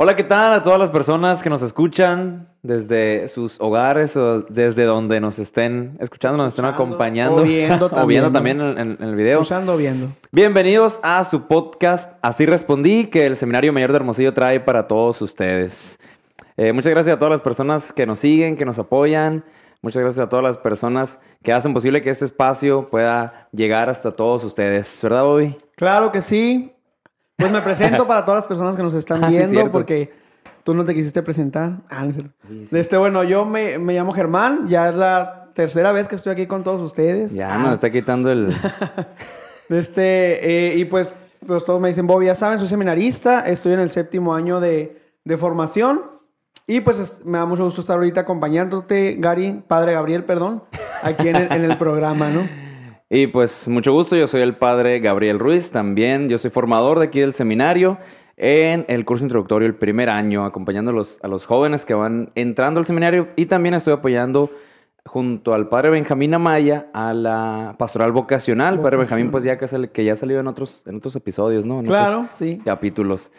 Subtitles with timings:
[0.00, 4.84] Hola, ¿qué tal a todas las personas que nos escuchan desde sus hogares o desde
[4.84, 9.08] donde nos estén escuchando, nos estén acompañando o viendo o viendo también, también en, en
[9.08, 9.40] el video?
[9.40, 10.12] Escuchando o viendo.
[10.30, 15.20] Bienvenidos a su podcast Así Respondí, que el Seminario Mayor de Hermosillo trae para todos
[15.20, 15.98] ustedes.
[16.56, 19.44] Eh, muchas gracias a todas las personas que nos siguen, que nos apoyan.
[19.82, 24.12] Muchas gracias a todas las personas que hacen posible que este espacio pueda llegar hasta
[24.12, 24.96] todos ustedes.
[25.02, 25.56] ¿Verdad, Bobby?
[25.74, 26.72] Claro que sí.
[27.38, 30.12] Pues me presento para todas las personas que nos están Ah, sí, viendo, porque
[30.64, 31.78] tú no te quisiste presentar.
[31.88, 32.32] Ah, no cierto.
[32.72, 36.46] Este, bueno, yo me, me llamo Germán, ya es la tercera vez que estoy aquí
[36.48, 37.34] con todos ustedes.
[37.34, 38.54] Ya Ah, nos está quitando el...
[39.68, 43.80] Este, eh, y pues, pues todos me dicen, Bobby, ya saben, soy seminarista, estoy en
[43.80, 46.02] el séptimo año de, de formación.
[46.66, 50.64] Y pues es- me da mucho gusto estar ahorita acompañándote, Gary, padre Gabriel, perdón,
[51.02, 52.48] aquí en el, en el programa, ¿no?
[53.10, 57.06] Y pues mucho gusto, yo soy el padre Gabriel Ruiz, también yo soy formador de
[57.06, 57.98] aquí del seminario
[58.36, 62.30] en el curso introductorio el primer año, acompañando a los, a los jóvenes que van
[62.34, 64.50] entrando al seminario y también estoy apoyando
[65.06, 68.78] junto al padre Benjamín Amaya a la pastoral vocacional.
[68.80, 71.80] Padre Benjamín pues ya que, ya salió en otros, en otros episodios, ¿no?
[71.80, 72.60] En Claro, otros sí.
[72.62, 73.32] capítulos.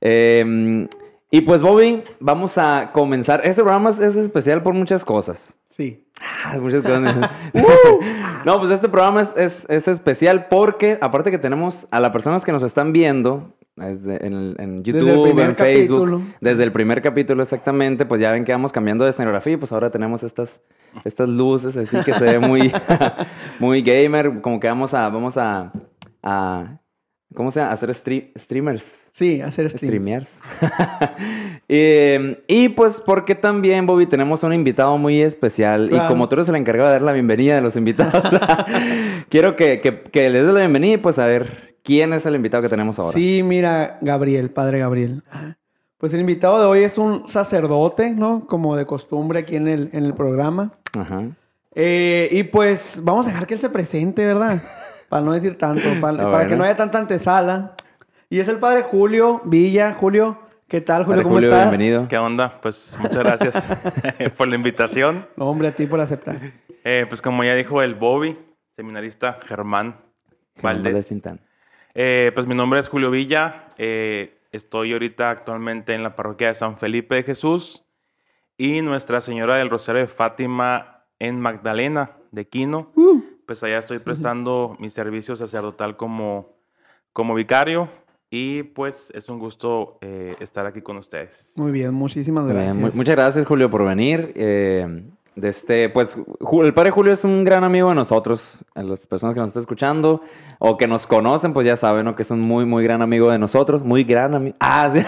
[0.00, 0.86] Eh,
[1.30, 3.40] y pues Bobby, vamos a comenzar.
[3.44, 5.54] Este programa es- es especial por muchas cosas.
[5.68, 6.04] Sí.
[6.44, 7.16] Ah, muchas cosas.
[8.44, 12.44] no, pues este programa es, es- es especial porque, aparte que tenemos a las personas
[12.44, 16.22] que nos están viendo desde- en, en Desde el YouTube, primer en Facebook, capítulo.
[16.40, 19.72] desde el primer capítulo exactamente, pues ya ven que vamos cambiando de escenografía y pues
[19.72, 20.62] ahora tenemos estas,
[21.04, 22.72] estas luces así que se ve muy,
[23.58, 25.72] muy gamer, como que vamos a, vamos a,
[26.22, 26.78] a
[27.34, 27.72] ¿cómo se llama?
[27.72, 28.84] Hacer stre- streamers.
[29.16, 30.28] Sí, hacer streams.
[30.28, 30.38] Streamears.
[31.68, 35.90] Eh, y pues porque también, Bobby, tenemos un invitado muy especial.
[35.92, 38.22] Y como tú eres el encargado de dar la bienvenida a los invitados,
[39.30, 42.36] quiero que, que, que les des la bienvenida y pues a ver quién es el
[42.36, 43.12] invitado que tenemos ahora.
[43.12, 45.24] Sí, mira, Gabriel, padre Gabriel.
[45.98, 48.46] Pues el invitado de hoy es un sacerdote, ¿no?
[48.46, 50.72] Como de costumbre aquí en el, en el programa.
[50.96, 51.24] Ajá.
[51.74, 54.62] Eh, y pues vamos a dejar que él se presente, ¿verdad?
[55.08, 57.74] Para no decir tanto, para, Ah, para que no haya tanta antesala.
[58.28, 59.94] Y es el padre Julio Villa.
[59.94, 60.38] Julio,
[60.68, 61.18] ¿qué tal, Julio?
[61.18, 61.70] Padre ¿Cómo Julio, estás?
[61.70, 62.08] bienvenido.
[62.08, 62.60] ¿Qué onda?
[62.60, 63.78] Pues muchas gracias
[64.36, 65.26] por la invitación.
[65.36, 66.40] No, hombre, a ti por aceptar.
[66.84, 68.36] Eh, pues como ya dijo el Bobby,
[68.74, 69.96] seminarista Germán
[70.56, 71.08] Germán Valdés Valdés.
[71.08, 71.40] Tintán.
[71.94, 73.68] Eh, pues mi nombre es Julio Villa.
[73.78, 77.84] eh, estoy ahorita actualmente en la parroquia de San Felipe de Jesús
[78.56, 82.90] y Nuestra Señora del Rosario de Fátima en Magdalena de Quino.
[82.96, 83.20] Uh.
[83.46, 86.56] Pues allá estoy prestando mi servicio sacerdotal como,
[87.12, 87.88] como vicario
[88.30, 91.52] y pues es un gusto eh, estar aquí con ustedes.
[91.56, 92.76] Muy bien, muchísimas bien, gracias.
[92.76, 94.32] mu- muchas gracias, Julio, por venir.
[94.34, 95.04] Eh,
[95.36, 96.16] de este, pues,
[96.62, 98.58] el padre Julio es un gran amigo de nosotros.
[98.74, 100.22] Las personas que nos están escuchando
[100.58, 102.16] o que nos conocen, pues ya saben, ¿no?
[102.16, 103.84] Que es un muy, muy gran amigo de nosotros.
[103.84, 104.56] Muy gran amigo.
[104.60, 105.02] Ah, sí.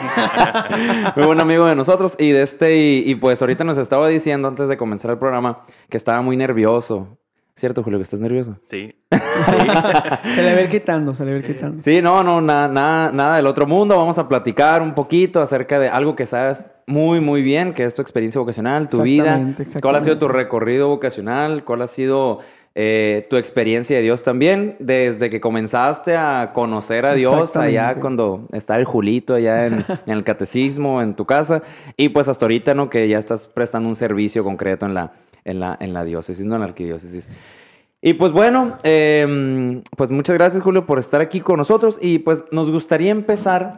[1.16, 2.14] muy buen amigo de nosotros.
[2.18, 5.62] Y de este, y, y, pues ahorita nos estaba diciendo antes de comenzar el programa
[5.88, 7.16] que estaba muy nervioso.
[7.58, 8.56] ¿Cierto, Julio, que estás nervioso?
[8.66, 8.94] Sí.
[9.10, 11.82] Se le va a ir quitando, se le va a ir quitando.
[11.82, 13.96] Sí, no, no, na- nada, nada del otro mundo.
[13.96, 17.96] Vamos a platicar un poquito acerca de algo que sabes muy, muy bien, que es
[17.96, 19.40] tu experiencia vocacional, tu vida.
[19.40, 21.64] Exactamente, ¿Cuál ha sido tu recorrido vocacional?
[21.64, 22.38] ¿Cuál ha sido
[22.76, 24.76] eh, tu experiencia de Dios también?
[24.78, 30.12] Desde que comenzaste a conocer a Dios allá cuando está el Julito allá en, en
[30.12, 31.62] el catecismo, en tu casa.
[31.96, 32.88] Y pues hasta ahorita, ¿no?
[32.88, 35.12] Que ya estás prestando un servicio concreto en la,
[35.48, 37.28] en la, en la diócesis, no en la arquidiócesis.
[38.00, 42.44] Y pues bueno, eh, pues muchas gracias Julio por estar aquí con nosotros y pues
[42.52, 43.72] nos gustaría empezar.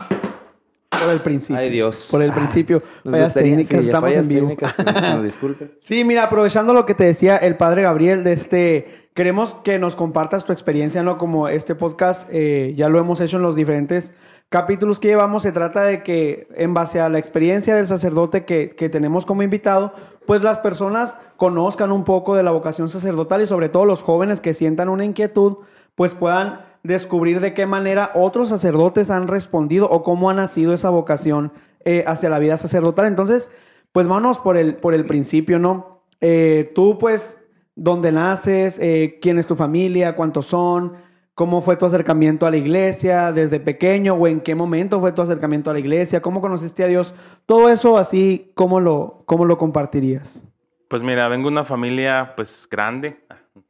[0.90, 1.60] Por el principio.
[1.60, 2.08] Ay, Dios.
[2.10, 2.82] Por el principio.
[3.04, 4.48] Nos Fallas técnicas, sí, estamos fallas en vivo.
[4.48, 4.76] técnicas.
[5.80, 9.96] Sí, mira, aprovechando lo que te decía el padre Gabriel, de este, queremos que nos
[9.96, 11.16] compartas tu experiencia, ¿no?
[11.16, 14.12] Como este podcast eh, ya lo hemos hecho en los diferentes
[14.50, 18.70] capítulos que llevamos, se trata de que en base a la experiencia del sacerdote que,
[18.70, 19.94] que tenemos como invitado,
[20.26, 24.40] pues las personas conozcan un poco de la vocación sacerdotal y sobre todo los jóvenes
[24.40, 25.58] que sientan una inquietud,
[25.94, 30.90] pues puedan descubrir de qué manera otros sacerdotes han respondido o cómo ha nacido esa
[30.90, 31.52] vocación
[31.84, 33.06] eh, hacia la vida sacerdotal.
[33.06, 33.50] Entonces,
[33.92, 36.04] pues vámonos por el, por el principio, ¿no?
[36.20, 37.40] Eh, tú, pues,
[37.74, 38.78] ¿dónde naces?
[38.80, 40.14] Eh, ¿Quién es tu familia?
[40.14, 40.94] ¿Cuántos son?
[41.34, 44.14] ¿Cómo fue tu acercamiento a la iglesia desde pequeño?
[44.14, 46.20] ¿O en qué momento fue tu acercamiento a la iglesia?
[46.20, 47.14] ¿Cómo conociste a Dios?
[47.46, 50.44] Todo eso así, ¿cómo lo, cómo lo compartirías?
[50.88, 53.24] Pues mira, vengo de una familia pues grande,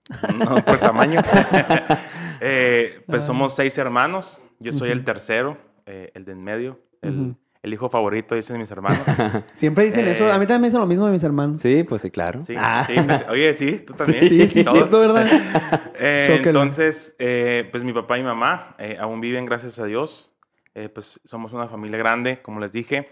[0.38, 1.20] no por tamaño.
[2.40, 7.34] Eh, pues somos seis hermanos, yo soy el tercero, eh, el de en medio, el,
[7.62, 9.00] el hijo favorito, dicen mis hermanos.
[9.54, 10.30] Siempre dicen Eh, eso.
[10.32, 11.60] A mí también me dicen lo mismo de mis hermanos.
[11.60, 12.42] Sí, pues sí, claro.
[12.44, 12.84] Sí, Ah.
[12.86, 14.28] sí, pues, oye, sí, tú también.
[14.28, 15.26] Sí, sí, cierto, ¿verdad?
[16.02, 20.30] Eh, entonces, eh, pues mi papá y mamá eh, aún viven, gracias a Dios.
[20.74, 23.10] Eh, pues somos una familia grande, como les dije.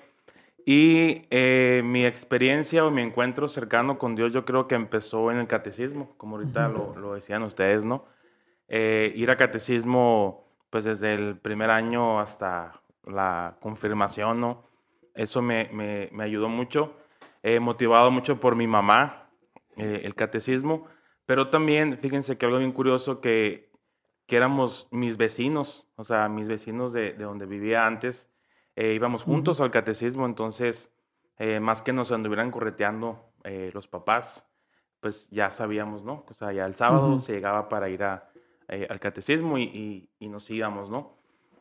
[0.65, 5.39] Y eh, mi experiencia o mi encuentro cercano con Dios yo creo que empezó en
[5.39, 8.05] el catecismo, como ahorita lo, lo, decían ustedes, ¿no?
[8.69, 14.65] Eh, ir a catecismo pues desde el primer año hasta la confirmación, ¿no?
[15.15, 16.95] Eso me, me, me ayudó mucho,
[17.43, 19.29] eh, motivado mucho por mi mamá,
[19.79, 20.87] eh, el catecismo,
[21.25, 23.71] pero también, fíjense que algo bien curioso, que,
[24.27, 28.29] que éramos mis vecinos, o sea, mis vecinos de, de donde vivía antes,
[28.75, 30.93] eh, íbamos juntos al catecismo, entonces,
[31.39, 33.25] eh, más que nos anduvieran correteando
[33.73, 34.47] los papás,
[35.01, 36.27] pues ya sabíamos, ¿no?
[36.29, 38.28] O sea, ya el sábado se llegaba para ir a,
[38.69, 41.13] eh, al catecismo y, y- y nos íbamos, ¿no?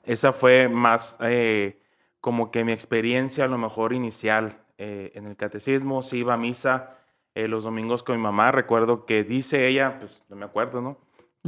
[0.04, 1.80] Esa fue más eh,
[2.22, 6.02] como que mi experiencia a lo mejor inicial eh, en el catecismo.
[6.04, 6.98] Sí iba a misa
[7.36, 8.52] eh, los domingos con mi mamá.
[8.52, 10.98] Recuerdo que dice ella, pues no me acuerdo, ¿no?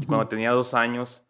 [0.07, 1.23] Cuando tenía dos años,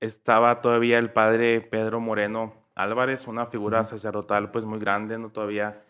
[0.00, 5.30] estaba todavía el padre Pedro Moreno Álvarez, una figura sacerdotal pues muy grande, ¿no?
[5.30, 5.82] Todavía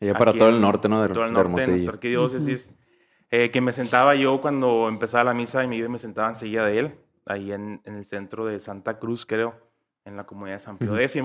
[0.00, 1.00] Ya para todo el norte, ¿no?
[1.02, 1.70] De, todo el de norte de Hermosillo.
[1.72, 2.74] nuestra arquidiócesis.
[3.36, 6.28] Eh, que me sentaba yo cuando empezaba la misa y me iba y me sentaba
[6.28, 6.94] enseguida de él,
[7.26, 9.56] ahí en, en el centro de Santa Cruz, creo,
[10.04, 10.96] en la comunidad de San Pío.
[10.96, 11.20] X.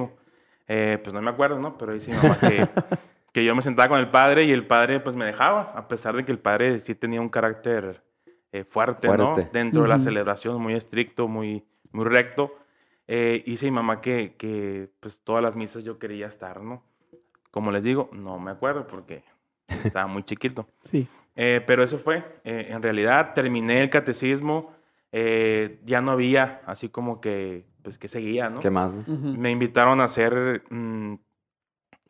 [0.67, 1.77] Eh, pues no me acuerdo, ¿no?
[1.77, 2.67] Pero dice mi mamá que,
[3.31, 6.15] que yo me sentaba con el padre y el padre pues me dejaba, a pesar
[6.15, 8.03] de que el padre sí tenía un carácter
[8.51, 9.35] eh, fuerte, ¿no?
[9.35, 9.49] Fuerte.
[9.53, 12.55] Dentro de la celebración, muy estricto, muy, muy recto.
[13.07, 16.81] Eh, dice mi mamá que, que pues todas las misas yo quería estar, ¿no?
[17.51, 19.23] Como les digo, no me acuerdo porque
[19.83, 20.67] estaba muy chiquito.
[20.83, 21.07] Sí.
[21.35, 24.73] Eh, pero eso fue, eh, en realidad terminé el catecismo,
[25.11, 28.59] eh, ya no había así como que, pues que seguía, ¿no?
[28.59, 28.93] ¿Qué más?
[28.93, 29.01] no?
[29.01, 29.37] Ujú.
[29.37, 31.15] Me invitaron a ser mm,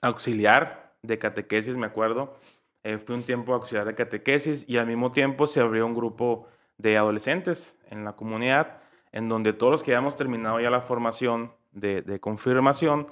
[0.02, 2.38] auxiliar de catequesis, me acuerdo.
[2.84, 6.48] Eh, fui un tiempo auxiliar de catequesis y al mismo tiempo se abrió un grupo
[6.78, 8.78] de adolescentes en la comunidad,
[9.12, 13.08] en donde todos los que habíamos terminado ya la formación de, de confirmación,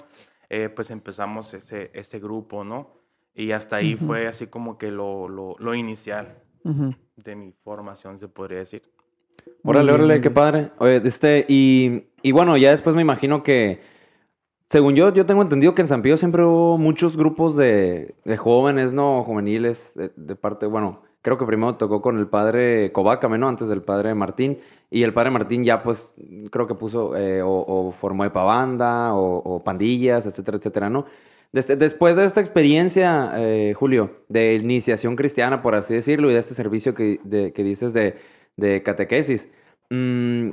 [0.48, 2.97] eh, pues empezamos ese, ese grupo, ¿no?
[3.34, 4.06] Y hasta ahí Ujú.
[4.06, 6.94] fue así como que lo, lo, lo inicial Ujú.
[7.16, 8.82] de mi formación, se podría decir.
[9.62, 10.72] Órale, órale, qué padre.
[10.78, 13.80] Oye, este, y, y bueno, ya después me imagino que,
[14.68, 18.36] según yo, yo tengo entendido que en San Pío siempre hubo muchos grupos de, de
[18.36, 19.22] jóvenes, ¿no?
[19.24, 23.48] Juveniles, de, de parte, bueno, creo que primero tocó con el padre Cobácame, ¿no?
[23.48, 24.58] Antes del padre Martín.
[24.90, 26.12] Y el padre Martín ya, pues,
[26.50, 31.06] creo que puso, eh, o, o formó EPA banda, o, o pandillas, etcétera, etcétera, ¿no?
[31.52, 36.40] Desde- después de esta experiencia, eh, Julio, de iniciación cristiana, por así decirlo, y de
[36.40, 38.16] este servicio que, de- que dices de,
[38.56, 39.48] de catequesis,
[39.88, 40.50] mm,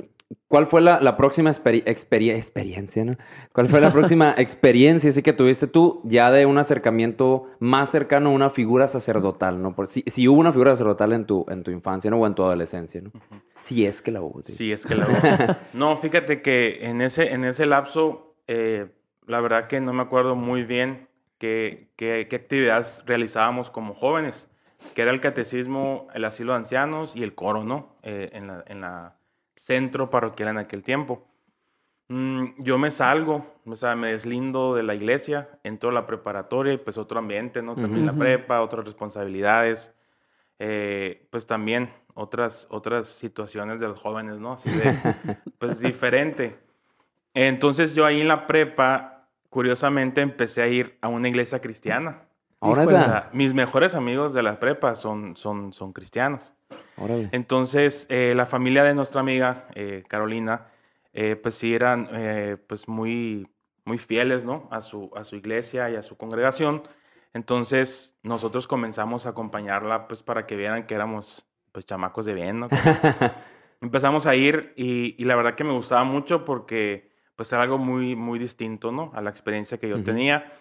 [0.48, 3.12] ¿cuál fue la, la próxima experi- experie- experiencia, no?
[3.52, 8.30] ¿Cuál fue la próxima experiencia así que tuviste tú ya de un acercamiento más cercano
[8.30, 9.74] a una figura sacerdotal, ¿no?
[9.76, 12.18] Por, si, si hubo una figura sacerdotal en tu, en tu infancia, ¿no?
[12.20, 13.12] O en tu adolescencia, ¿no?
[13.60, 14.40] Si es que la hubo.
[14.44, 14.52] sí.
[14.54, 15.14] Sí, es que la hubo.
[15.74, 18.86] No, fíjate que en ese, en ese lapso, eh,
[19.26, 21.08] la verdad que no me acuerdo muy bien
[21.38, 24.50] qué, qué, qué actividades realizábamos como jóvenes,
[24.94, 27.96] que era el catecismo, el asilo de ancianos y el coro, ¿no?
[28.02, 29.16] Eh, en, la, en la
[29.56, 31.26] centro parroquial en aquel tiempo.
[32.08, 36.72] Mm, yo me salgo, o sea, me deslindo de la iglesia, entro a la preparatoria
[36.72, 37.74] y pues otro ambiente, ¿no?
[37.74, 39.92] También la prepa, otras responsabilidades,
[40.60, 44.52] eh, pues también otras, otras situaciones de los jóvenes, ¿no?
[44.52, 44.96] Así de,
[45.58, 46.58] pues diferente.
[47.34, 49.15] Entonces yo ahí en la prepa,
[49.56, 52.24] curiosamente, empecé a ir a una iglesia cristiana.
[52.60, 52.84] Ahora.
[52.84, 56.52] O sea, mis mejores amigos de la prepa son, son, son cristianos.
[56.98, 57.30] Órale.
[57.32, 60.66] Entonces, eh, la familia de nuestra amiga, eh, Carolina,
[61.14, 62.10] eh, pues sí eran
[62.66, 63.48] pues muy,
[63.86, 64.68] muy fieles, ¿no?
[64.70, 66.82] A su, a su iglesia y a su congregación.
[67.32, 72.60] Entonces, nosotros comenzamos a acompañarla, pues para que vieran que éramos, pues, chamacos de bien,
[72.60, 72.68] ¿no?
[73.80, 77.78] Empezamos a ir y, y la verdad que me gustaba mucho porque, pues, era algo
[77.78, 79.12] muy, muy distinto, ¿no?
[79.14, 80.52] A la experiencia que yo tenía.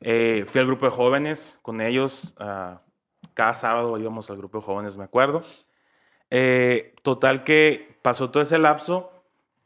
[0.00, 2.34] Eh, fui al grupo de jóvenes con ellos.
[2.38, 2.82] ah,
[3.34, 5.42] cada sábado íbamos al grupo de jóvenes, me acuerdo.
[6.30, 9.12] Eh, total que pasó todo ese lapso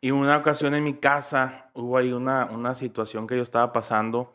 [0.01, 4.35] y una ocasión en mi casa hubo ahí una, una situación que yo estaba pasando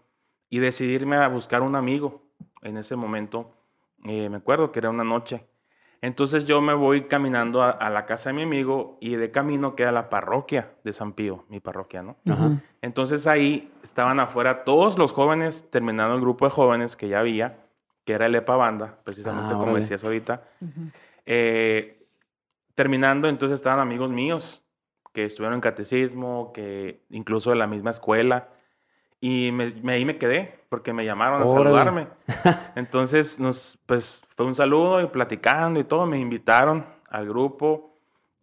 [0.50, 2.24] y decidí irme a buscar un amigo
[2.62, 3.52] en ese momento.
[4.06, 5.46] eh, me acuerdo que era una noche.
[6.06, 9.76] Entonces yo me voy caminando a, a la casa de mi amigo y de camino
[9.76, 12.16] queda la parroquia de San Pío, mi parroquia, ¿no?
[12.30, 12.62] Ajá.
[12.84, 17.58] Entonces ahí estaban afuera todos los jóvenes, terminando el grupo de jóvenes que ya había,
[18.04, 20.44] que era el EPA Banda, precisamente Ah, como decías ahorita.
[21.26, 22.08] Eh,
[22.76, 24.62] terminando, entonces estaban amigos míos
[25.12, 28.50] que estuvieron en catecismo, que incluso de la misma escuela.
[29.22, 31.66] Y me, me- ahí me quedé porque me llamaron a Órale.
[31.66, 32.08] saludarme.
[32.76, 36.06] Entonces, nos, pues fue un saludo y platicando y todo.
[36.06, 37.92] Me invitaron al grupo.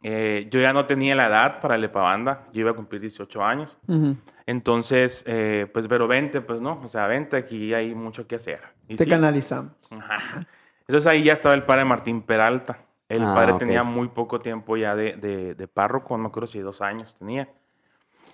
[0.02, 3.44] eh, yo ya no tenía la edad para el Epabanda, yo iba a cumplir 18
[3.44, 3.78] años.
[3.86, 4.16] Ujú.
[4.46, 8.60] Entonces, eh, pues, pero vente, pues no, o sea, vente, aquí hay mucho que hacer.
[8.88, 9.10] Y Te sí.
[9.10, 9.72] canalizamos.
[9.90, 10.44] Ajá.
[10.88, 12.80] Entonces ahí ya estaba el padre Martín Peralta.
[13.08, 13.58] El Ah, padre ok.
[13.60, 17.48] tenía muy poco tiempo ya de, de, de párroco, no acuerdo si dos años tenía.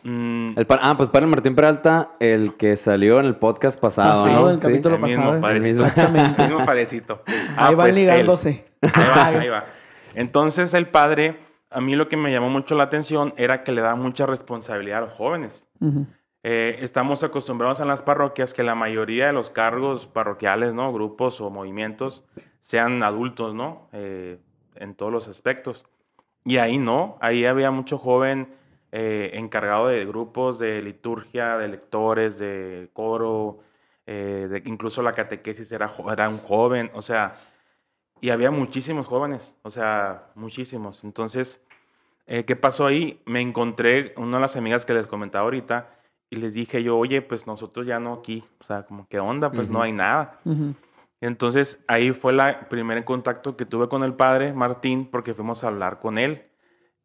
[0.02, 4.24] Mm, El pa- ah, pues Padre Martín Peralta, el que salió en el podcast pasado,
[4.24, 4.50] Pasado, ¿no?
[4.50, 5.56] el capítulo el mismo pasado, padrecito.
[5.66, 5.86] el mismo.
[5.86, 6.42] Exactamente.
[6.42, 7.22] El mismo padrecito.
[7.56, 8.02] Ah, Ahí van pues, él.
[8.02, 8.64] ligándose.
[8.82, 9.64] Ahí va, ahí va.
[10.14, 11.38] Entonces el padre,
[11.70, 14.98] a mí lo que me llamó mucho la atención era que le da mucha responsabilidad
[14.98, 15.68] a los jóvenes.
[15.80, 16.06] Ujú.
[16.44, 20.92] Eh, estamos acostumbrados en las parroquias que la mayoría de los cargos parroquiales, ¿no?
[20.92, 22.24] Grupos o movimientos
[22.60, 23.88] sean adultos, ¿no?
[23.92, 24.38] Eh,
[24.76, 25.84] en todos los aspectos.
[26.44, 28.54] Y ahí no, ahí había mucho joven
[28.92, 33.60] eh, encargado de grupos de liturgia, de lectores, de coro,
[34.06, 37.34] eh, de, incluso la catequesis era, era un joven, o sea,
[38.20, 41.04] y había muchísimos jóvenes, o sea, muchísimos.
[41.04, 41.62] Entonces,
[42.26, 43.20] eh, ¿qué pasó ahí?
[43.26, 45.90] Me encontré una de las amigas que les comentaba ahorita
[46.30, 49.50] y les dije yo, oye, pues nosotros ya no aquí, o sea, como, ¿qué onda?
[49.50, 50.40] Pues no hay nada.
[51.20, 55.68] Entonces ahí fue el primer contacto que tuve con el padre Martín porque fuimos a
[55.68, 56.47] hablar con él,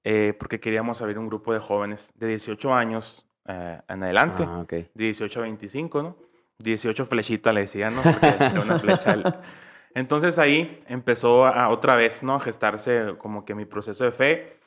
[0.03, 4.61] eh, porque queríamos abrir un grupo de jóvenes de 18 años eh, en adelante, Ah,
[4.61, 4.69] ok.
[4.71, 6.17] de 18 a 25, ¿no?
[6.59, 8.03] 18 flechita le decían, ¿no?
[8.03, 9.13] Porque era una flecha.
[9.13, 9.25] el-
[9.95, 12.35] Entonces ahí empezó a, otra vez, ¿no?
[12.35, 14.57] A gestarse como que mi proceso de fe.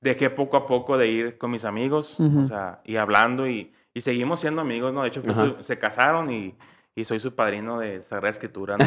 [0.00, 2.40] Dejé poco a poco de ir con mis amigos, Ujú.
[2.40, 5.02] o sea, y hablando y, y seguimos siendo amigos, ¿no?
[5.02, 5.34] De hecho, Ajá.
[5.56, 6.54] su- se casaron y,
[6.98, 8.84] y soy su padrino de Sagrada Escritura, ¿no?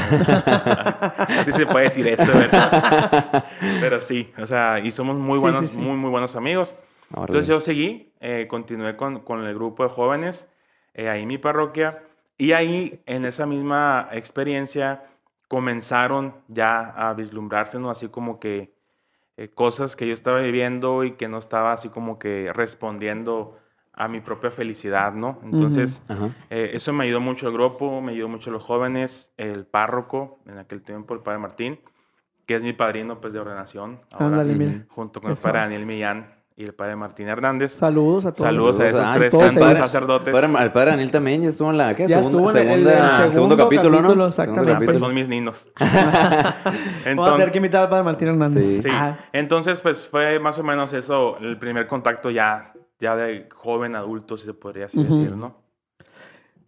[1.40, 3.46] Así se puede decir esto, ¿verdad?
[3.80, 5.78] Pero sí, o sea, y somos muy Sí, buenos, sí, sí.
[5.78, 6.76] muy, muy buenos amigos.
[7.16, 10.50] Entonces yo seguí, eh, continué con, con el grupo de jóvenes
[10.96, 12.04] eh, ahí en mi parroquia
[12.38, 15.04] y ahí en esa misma experiencia
[15.48, 17.92] comenzaron ya a vislumbrarse, ¿no?
[17.92, 18.74] Así como que
[19.38, 23.58] eh, cosas que yo estaba viviendo y que no estaba así como que respondiendo
[24.00, 25.40] a mi propia felicidad, ¿no?
[25.44, 26.30] Entonces, Ajá.
[26.50, 30.58] eh, eso me ayudó mucho el grupo, me ayudó mucho los jóvenes, el párroco, en
[30.58, 31.80] aquel tiempo el padre Martín,
[32.48, 34.00] que es mi padrino pues de ordenación.
[34.14, 34.60] ahora, Ándale, Ujú.
[34.64, 34.86] mira.
[34.90, 35.60] junto con el Qué padre.
[35.60, 37.74] Daniel Millán y el padre Martín Hernández.
[37.74, 38.46] Saludos a todos.
[38.48, 39.78] Saludos a esos Ay, tres santos ellos.
[39.78, 40.34] sacerdotes.
[40.34, 42.08] Padre- el padre Daniel también ya estuvo en la ¿qué?
[42.08, 44.28] Ya segunda, estuvo en el- segunda- el segundo, segundo capítulo, capítulo, ¿no?
[44.30, 44.64] exactamente.
[44.70, 45.70] Segundo Ah, pues son mis ninos.
[45.80, 48.66] Vamos a tener Entonces, que invitar al padre Martín Hernández.
[48.66, 48.82] Sí.
[48.82, 48.90] sí.
[48.92, 53.96] Ah, Entonces, pues fue más o menos eso, el primer contacto ya, ya de joven
[53.96, 55.56] adulto, si se podría así decir, ¿no?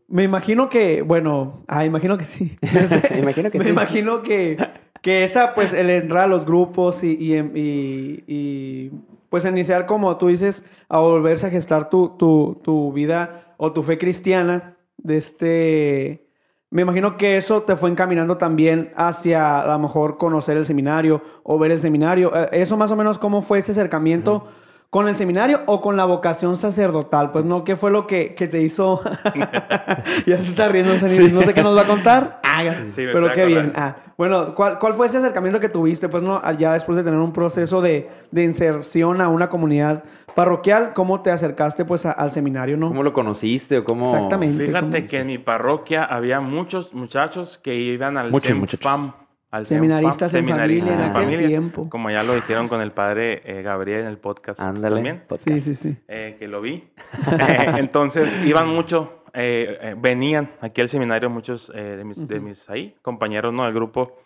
[0.08, 2.58] Me imagino que, bueno, ah, imagino que sí.
[2.62, 3.72] Este, Imagino que me sí.
[3.72, 4.58] imagino que,
[5.02, 8.92] que esa, pues, el entrar a los grupos y, y, em- y- y,
[9.30, 13.84] pues, iniciar, como tú dices, a volverse a gestar tu, tu, tu vida o tu
[13.84, 16.28] fe cristiana, de este...
[16.70, 21.22] Me imagino que eso te fue encaminando también hacia, a lo mejor, conocer el seminario
[21.44, 22.32] o ver el seminario.
[22.34, 24.46] Eh, Eso más o menos, ¿cómo fue ese acercamiento
[24.92, 27.32] con el seminario o con la vocación sacerdotal?
[27.32, 29.02] Pues no, ¿qué fue lo que, que te hizo?
[30.28, 32.40] ya se está riendo, no sé, ni- no sé qué nos va a contar.
[32.44, 32.62] Ah,
[32.94, 33.72] Sí, me pero estoy qué bien.
[33.76, 36.10] Ah, bueno, ¿cuál, ¿cuál fue ese acercamiento que tuviste?
[36.10, 40.04] Pues no, ya después de tener un proceso de, de inserción a una comunidad
[40.36, 42.90] parroquial, ¿cómo te acercaste pues a- al seminario, no?
[42.90, 44.06] ¿Cómo lo conociste o cómo?
[44.14, 44.66] Exactamente.
[44.68, 45.08] Fíjate ¿cómo?
[45.08, 49.14] que en mi parroquia había muchos muchachos que iban al Muchos muchachos.
[49.52, 51.90] Al Seminaristas en familia en seminaristas aquel tiempo.
[51.90, 54.96] como ya lo dijeron con el padre eh, Gabriel en el podcast Ándale.
[54.96, 55.50] también, podcast.
[55.50, 55.98] Sí, sí, sí.
[56.08, 56.90] eh, que lo vi.
[57.40, 62.40] Eh, entonces iban mucho, eh, eh, venían aquí al seminario muchos eh, de, mis, de
[62.40, 63.66] mis ahí compañeros ¿no?
[63.66, 64.18] del grupo,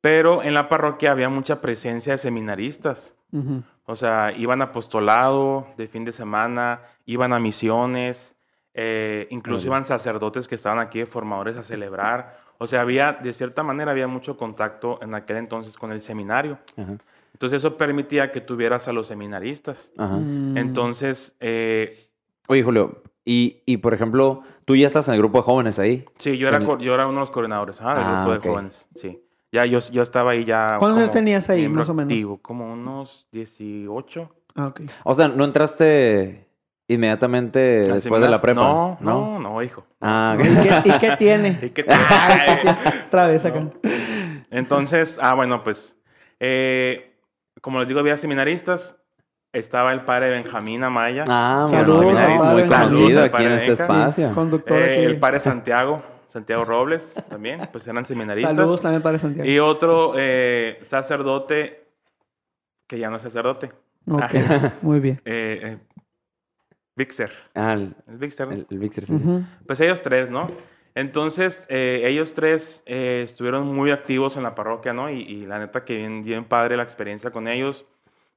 [0.00, 3.14] pero en la parroquia había mucha presencia de seminaristas.
[3.84, 8.34] O sea, iban a apostolado de fin de semana, iban a misiones,
[8.72, 12.36] eh, incluso iban sacerdotes que estaban aquí de formadores a celebrar.
[12.58, 16.58] O sea, había, de cierta manera, había mucho contacto en aquel entonces con el seminario.
[16.76, 16.96] Ajá.
[17.32, 19.92] Entonces eso permitía que tuvieras a los seminaristas.
[19.98, 20.16] Ajá.
[20.16, 20.56] Mm.
[20.56, 22.08] Entonces, eh,
[22.48, 26.04] Oye, Julio, y, y por ejemplo, tú ya estás en el grupo de jóvenes ahí.
[26.18, 28.88] sí, yo era, yo era uno de los coordinadores ah, del Ah, grupo de jóvenes.
[28.94, 29.20] Sí.
[29.52, 30.76] Ya yo, yo estaba ahí ya.
[30.78, 32.10] ¿Cuántos años tenías ahí, más o menos?
[32.10, 34.30] activo, como unos 18.
[34.54, 34.80] Ah, ok.
[35.04, 36.45] O sea, ¿no entraste
[36.88, 37.58] inmediatamente
[37.92, 38.60] después de la prepa?
[38.62, 39.84] No, no, no, hijo.
[40.00, 40.62] Ah, ¿Y ok.
[40.62, 41.58] qué, y qué tiene?
[41.62, 41.94] ¿Y qué te-
[43.06, 43.66] Otra vez acá.
[44.50, 45.96] Entonces, ah, bueno, pues,
[46.40, 47.14] eh,
[47.60, 48.98] como les digo, había seminaristas.
[49.52, 51.24] Estaba el padre Benjamín Amaya.
[51.28, 52.52] Ah, Saludos, padre.
[52.52, 54.34] muy Saludos conocido aquí en padre este espacio.
[54.34, 55.04] Conductor eh, aquí.
[55.04, 58.54] el padre Santiago, Santiago Robles también, pues eran seminaristas.
[58.54, 59.48] Saludos también para Santiago.
[59.48, 61.86] Y otro eh, sacerdote,
[62.86, 63.72] que ya no es sacerdote,
[64.10, 64.34] Ok,
[64.82, 65.22] muy bien.
[65.24, 65.78] eh, eh,
[66.96, 67.30] Vixer.
[67.54, 68.54] Ah, el, El Vixer, ¿no?
[68.54, 69.14] el, el Vixer, sí.
[69.66, 70.50] Pues ellos tres, ¿no?
[70.94, 75.10] Entonces, eh, ellos tres eh, estuvieron muy activos en la parroquia, ¿no?
[75.10, 77.84] Y, y la neta que bien, bien padre la experiencia con ellos,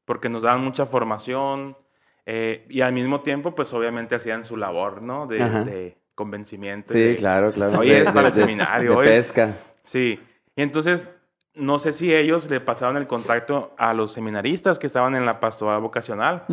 [0.04, 1.78] porque nos daban mucha formación
[2.26, 5.26] eh, y al mismo tiempo, pues obviamente hacían su labor, ¿no?
[5.26, 6.92] De, convencimiento.
[6.92, 7.80] Sí, de- claro, claro.
[7.80, 9.00] Oye, eres para el de- de- seminario.
[9.00, 9.56] De pesca.
[9.86, 10.20] Sí.
[10.54, 11.10] Y entonces,
[11.56, 15.40] no sé si ellos le pasaron el contacto a los seminaristas que estaban en la
[15.40, 16.44] pastoral vocacional,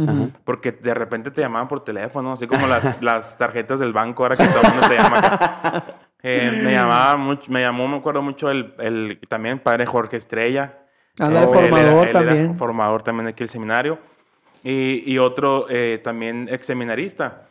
[0.44, 4.36] porque de repente te llamaban por teléfono, así como las, las tarjetas del banco, ahora
[4.36, 5.84] que todo el mundo te llama acá.
[6.22, 10.78] Eh, me llamaba mucho, me llamó, me acuerdo mucho el, el también padre Jorge Estrella.
[11.18, 12.56] Él era- formador él era también.
[12.56, 13.98] formador también aquí el seminario.
[14.64, 17.42] Y, y otro eh, también ex seminarista.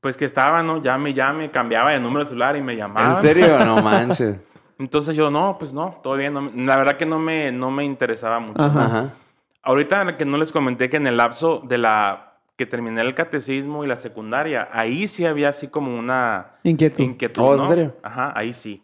[0.00, 0.80] Pues que estaba, ¿no?
[0.80, 3.16] Llame, llame, cambiaba de número de celular y me llamaba.
[3.16, 3.58] ¿En serio?
[3.66, 4.36] No manches.
[4.78, 6.34] Entonces yo, no, pues no, todo bien.
[6.34, 8.62] no la verdad que no me, no me interesaba mucho.
[8.62, 8.84] Ajá.
[8.84, 9.14] Ajá.
[9.62, 12.24] Ahorita que no les comenté que en el lapso de la
[12.56, 17.02] que terminé el catecismo y la secundaria, ahí sí había así como una Inquietud.
[17.04, 17.42] inquietud.
[17.42, 17.68] Oh, ¿en ¿no?
[17.68, 17.96] serio?
[18.02, 18.82] Ajá, ahí sí.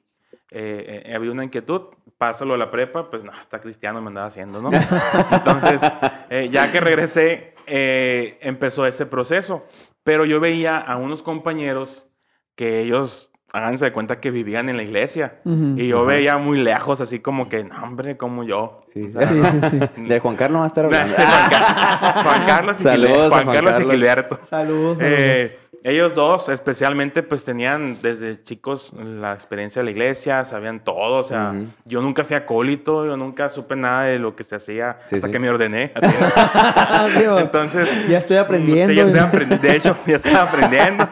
[0.50, 1.82] Eh, eh, había una inquietud.
[2.16, 4.70] Pásalo a la prepa, pues no, está cristiano, me andaba haciendo, ¿no?
[5.32, 5.82] Entonces,
[6.30, 9.64] eh, ya que regresé, eh, empezó ese proceso.
[10.04, 12.06] Pero yo veía a unos compañeros
[12.54, 15.37] que ellos, háganse de cuenta que vivían en la iglesia.
[15.44, 15.75] Ujú.
[15.78, 18.82] Y yo veía muy lejos, así como que, no, hombre, como yo.
[18.92, 20.02] Sí, O sea, Sí, sí, sí.
[20.08, 21.16] De Juan Carlos va a estar Juan, hablando.
[21.16, 23.92] Car- Juan Carlos y Saludos Juan Juan Carlos y Carlos.
[23.92, 24.38] Gilberto.
[24.42, 24.99] Saludos.
[24.99, 25.18] saludos.
[25.20, 31.18] Eh, ellos dos, especialmente, pues tenían desde chicos la experiencia de la iglesia, sabían todo.
[31.18, 31.66] O sea, Ujú.
[31.84, 35.26] yo nunca fui acólito, yo nunca supe nada de lo que se hacía Sí, hasta
[35.26, 35.32] sí.
[35.32, 35.92] que me ordené.
[37.38, 38.90] Entonces, Ya estoy aprendiendo.
[38.92, 41.08] Sí, ya estoy aprendi- de hecho, ya estaba aprendiendo.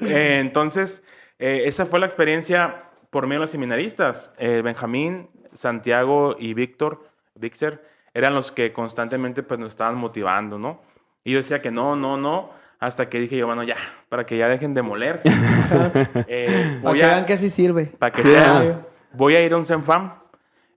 [0.00, 1.04] Eh, entonces,
[1.42, 4.32] eh, esa fue la experiencia por medio de los seminaristas.
[4.38, 7.82] Eh, Benjamín, Santiago y Víctor, Víctor,
[8.14, 10.80] eran los que constantemente pues, nos estaban motivando, ¿no?
[11.24, 13.76] Y yo decía que no, no, no, hasta que dije yo, bueno, ya,
[14.08, 15.20] para que ya dejen de moler.
[16.26, 17.86] eh, Para voy que a- vean que sí sirve.
[17.86, 18.80] para que Sí, sea.
[19.12, 20.14] Voy a ir a un Zenfam.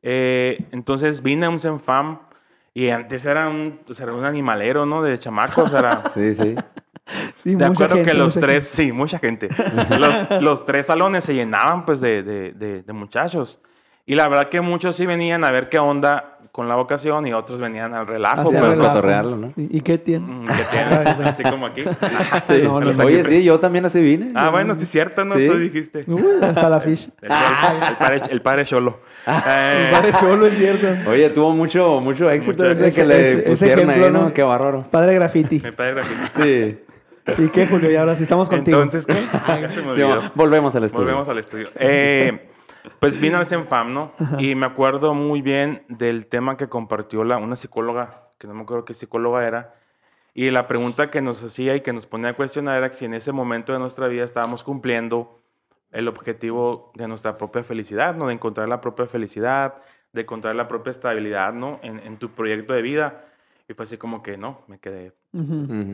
[0.03, 2.19] Eh, entonces vine a un Zenfam
[2.73, 5.01] y antes era un, o sea, era un animalero, ¿no?
[5.01, 5.73] De chamacos.
[5.73, 6.55] Era, Sí, sí.
[7.35, 9.49] Sí, de mucha acuerdo gente, que los tres, sí, mucha gente.
[9.99, 13.59] los, los tres salones se llenaban pues de, de- de- de muchachos.
[14.07, 17.33] Y la verdad que muchos sí venían a ver qué onda con la vocación y
[17.33, 18.49] otros venían al relajo.
[18.49, 18.93] Para pues, relajo.
[18.95, 19.49] cotorrearlo, ¿no?
[19.57, 20.25] ¿Y qué tiene?
[20.25, 21.81] mm, que tienen, así como aquí.
[22.47, 22.61] Sí.
[22.63, 23.03] No, no.
[23.03, 24.31] Oye, sí, yo también así vine.
[24.35, 25.35] Ah, bueno, sí es cierto, ¿no?
[25.35, 25.47] Sí.
[25.47, 26.05] Tú dijiste.
[26.07, 27.09] Uy, hasta la ficha.
[27.21, 28.99] El, el padre, el padre Cholo.
[29.27, 31.09] Eh, Padre Cholo, es cierto.
[31.09, 34.25] Oye, tuvo mucho, mucho éxito Mucho ese que le Ese- ese pusieron ahí, ejemplo, ¿no?
[34.27, 34.33] ¿no?
[34.35, 34.83] Qué bárbaro.
[34.91, 35.61] Padre Graffiti.
[35.65, 36.43] el padre grafito.
[36.43, 36.77] Sí.
[37.37, 37.91] ¿Y qué, Julio?
[37.91, 38.81] Y ahora sí estamos contigo.
[38.81, 39.25] Entonces, ¿qué?
[39.61, 40.01] Ya se me Sí,
[40.35, 41.05] volvemos al estudio.
[41.05, 41.65] Volvemos al estudio.
[41.75, 42.49] Eh,
[42.99, 44.11] pues vine al CENFAM, ¿no?
[44.37, 48.61] Y me acuerdo muy bien del tema que compartió la, una psicóloga, que no me
[48.61, 49.75] acuerdo qué psicóloga era,
[50.33, 53.13] y la pregunta que nos hacía y que nos ponía a cuestionar era si en
[53.13, 55.39] ese momento de nuestra vida estábamos cumpliendo
[55.91, 58.27] el objetivo de nuestra propia felicidad, ¿no?
[58.27, 59.75] De encontrar la propia felicidad,
[60.11, 61.79] de encontrar la propia estabilidad, ¿no?
[61.83, 63.25] En, en tu proyecto de vida.
[63.67, 65.13] Y fue así como que no, me quedé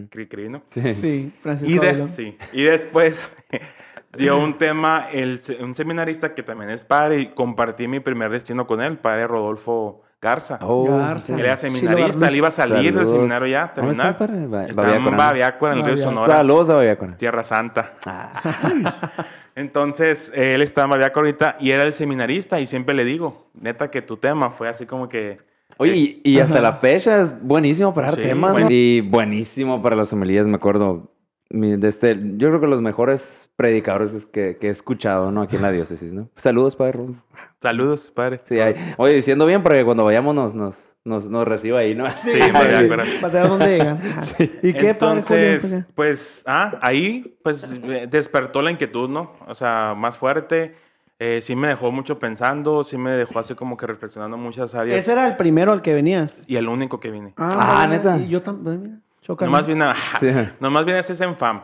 [0.10, 0.62] cri cri, ¿no?
[0.71, 0.93] Sí.
[0.93, 2.10] Sí, Francisco Y, de- Avelón.
[2.10, 2.38] sí.
[2.51, 3.36] y después
[4.17, 8.67] dio un tema, el, un seminarista que también es padre, y compartí mi primer destino
[8.67, 10.60] con él, padre Rodolfo Garza.
[10.62, 11.34] Oh, Garza.
[11.34, 14.49] él era seminarista, él iba a salir del seminario ya, ¿Dónde está terminar.
[14.49, 15.17] Ba- Está en.
[15.17, 15.97] Babiácora, en el río.
[15.97, 17.15] Sonora, Saludos a Babiácora.
[17.17, 17.93] Tierra Santa.
[18.05, 18.34] Ah,
[19.55, 23.89] Entonces, él estaba en Babiácora ahorita y era el seminarista y siempre le digo, neta
[23.91, 25.39] que tu tema fue así como que...
[25.82, 28.67] Oye, y, y hasta la fecha es buenísimo para dar Sí, temas, bueno.
[28.67, 28.72] ¿no?
[28.76, 31.12] Y buenísimo para las homilías, me acuerdo.
[31.50, 35.41] de este, yo creo que los mejores predicadores que, que he escuchado, ¿no?
[35.41, 36.30] Aquí en la diócesis, ¿no?
[36.36, 37.22] Saludos, Padre Rubén.
[37.62, 38.41] Saludos, padre.
[38.46, 38.74] Sí, ahí.
[38.98, 42.06] Oye, diciendo bien, porque cuando vayamos nos, nos, nos, nos reciba ahí, ¿no?
[42.17, 43.06] Sí, Babiácora.
[43.22, 43.98] Para ver dónde llegan.
[44.17, 44.44] Ajá.
[44.63, 45.20] ¿Y qué, padre?
[45.20, 47.70] Entonces, pues, ah, ahí, pues,
[48.10, 49.34] despertó la inquietud, ¿no?
[49.48, 50.74] O sea, más fuerte.
[51.23, 54.97] Eh, sí me dejó mucho pensando, sí me dejó así como que reflexionando muchas áreas.
[54.97, 56.45] Ese era el primero al que venías.
[56.47, 57.34] Y el único que vine.
[57.38, 58.17] Ah, mira, ¿neta?
[58.17, 59.03] Y yo también.
[59.39, 60.31] Nomás vine, a, Sí.
[60.60, 61.62] nomás vine a ese Zenfam.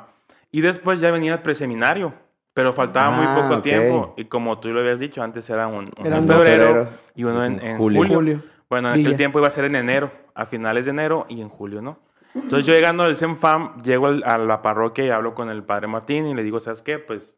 [0.51, 2.13] Y después ya venía el preseminario.
[2.53, 3.63] Pero faltaba muy Ah, poco ok.
[3.63, 4.13] tiempo.
[4.15, 6.89] Y como tú lo habías dicho, antes era un, Eran en febrero, Febrero.
[7.15, 7.99] y uno en, en Julio.
[8.01, 8.15] julio.
[8.15, 8.39] Julio.
[8.69, 9.17] Bueno, en aquel Villa.
[9.17, 11.97] tiempo iba a ser en enero, a finales de enero y en julio, ¿no?
[12.35, 15.87] Entonces yo llegando al CENFAM, llego al- a la parroquia y hablo con el padre
[15.87, 16.99] Martín y le digo, ¿sabes qué?
[16.99, 17.37] Pues,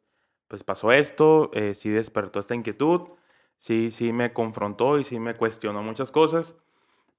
[0.50, 3.02] pues pasó esto, eh, sí despertó esta inquietud,
[3.60, 6.58] sí, sí me confrontó y sí me cuestionó muchas cosas,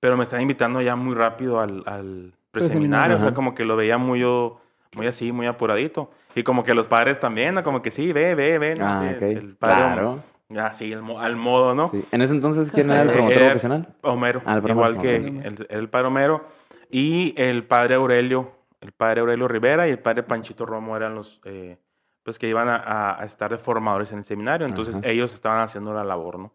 [0.00, 3.76] pero me están invitando ya muy rápido al, al preseminario, o sea, como que lo
[3.76, 4.60] veía muy, yo-
[4.96, 6.10] muy así, muy apuradito.
[6.34, 7.62] Y como que los padres también, ¿no?
[7.62, 8.86] Como que sí, ve, ve, ve, ¿no?
[8.88, 9.22] Ah, Sí, ok.
[9.22, 10.24] el padre, Claro.
[10.58, 11.86] Así, al, mo- al modo, ¿no?
[11.86, 12.04] Sí.
[12.10, 13.94] En ese entonces, ¿quién era el Eh, promotor era vocacional?
[14.02, 16.44] Homero, Ah, el igual que el, el padre Homero.
[16.90, 21.40] Y el padre Aurelio, el padre Aurelio Rivera y el padre Panchito Romo eran los
[21.44, 21.78] eh,
[22.22, 24.66] pues que iban a, estar de formadores en el seminario.
[24.66, 25.08] Entonces Ajá.
[25.08, 26.52] ellos estaban haciendo la labor, ¿no?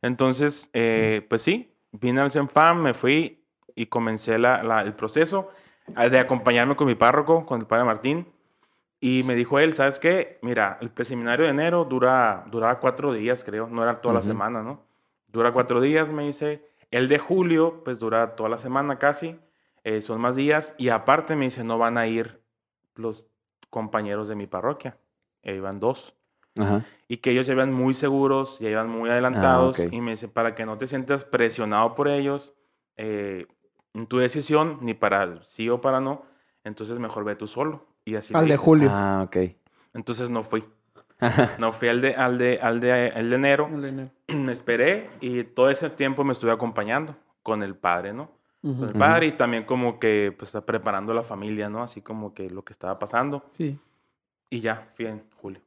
[0.00, 5.50] Entonces, eh, pues sí, vine al CENFAM, me fui y comencé la, la- el proceso
[5.96, 8.26] eh, de acompañarme con mi párroco, con el padre Martín.
[9.00, 10.38] Y me dijo él, ¿sabes qué?
[10.42, 13.66] Mira, el preseminario de enero dura, duraba cuatro días, creo.
[13.66, 14.80] No era toda la semana, ¿no?
[15.26, 16.68] Dura cuatro días, me dice.
[16.92, 19.40] El de julio, pues dura toda la semana casi.
[19.84, 20.76] eh, son más días.
[20.78, 22.40] Y aparte me dice, no van a ir
[22.94, 23.26] los
[23.72, 24.98] compañeros de mi parroquia.
[25.42, 26.14] Eh, iban dos.
[26.58, 26.84] Ajá.
[27.08, 29.80] Y que ellos ya iban muy seguros, ya iban muy adelantados.
[29.80, 29.92] ok.
[29.92, 32.52] Y me dice, para que no te sientas presionado por ellos
[32.98, 33.46] eh,
[33.94, 36.22] en tu decisión, ni para sí o para no,
[36.64, 37.86] entonces mejor ve tú solo.
[38.04, 38.56] Y así Al de hice.
[38.58, 38.90] julio.
[38.92, 39.36] Ah, ok.
[39.94, 40.62] Entonces no fui.
[41.58, 43.66] No fui al de, al de, al de, al de enero.
[43.72, 44.10] Al de enero.
[44.28, 48.28] Me esperé y todo ese tiempo me estuve acompañando con el padre, ¿no?
[48.62, 51.82] El padre y también como que pues preparando la familia, ¿no?
[51.82, 53.44] Así como que lo que estaba pasando.
[53.50, 53.78] Sí.
[54.50, 55.60] Y ya, fui en julio.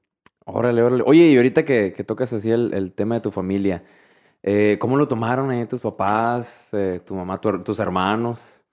[0.45, 1.03] Órale, órale.
[1.05, 3.84] Oye, y ahorita que, que tocas así el, el tema de tu familia,
[4.43, 8.63] eh, ¿cómo lo tomaron ahí tus papás, eh, tu mamá, tu tus hermanos?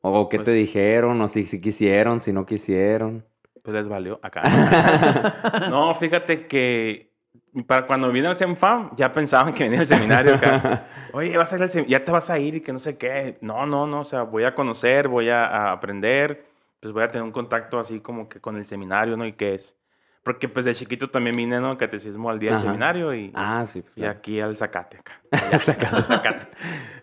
[0.00, 1.20] ¿O qué te Pues- dijeron?
[1.20, 3.24] ¿O si, si quisieron, si no quisieron?
[3.62, 4.42] Pues les valió acá.
[5.70, 7.13] no, fíjate que
[7.62, 10.88] para cuando vine al CENFAM ya pensaban que venía al seminario acá.
[11.12, 12.98] Oye, vas a ir al sem- ya te vas a ir y que no sé
[12.98, 13.38] qué.
[13.40, 16.46] No, no, no, o sea, voy a conocer, voy a, a aprender,
[16.80, 19.24] pues voy a tener un contacto así como que con el seminario, ¿no?
[19.24, 19.76] ¿Y qué es?
[20.24, 21.76] Porque pues de chiquito también vine, ¿no?
[21.78, 23.82] Catecismo al día del seminario y, Ah, sí.
[23.82, 24.18] Pues, y claro.
[24.18, 25.12] aquí al zacate acá.
[25.52, 26.46] Al zacate, al zacate.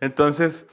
[0.01, 0.67] Entonces,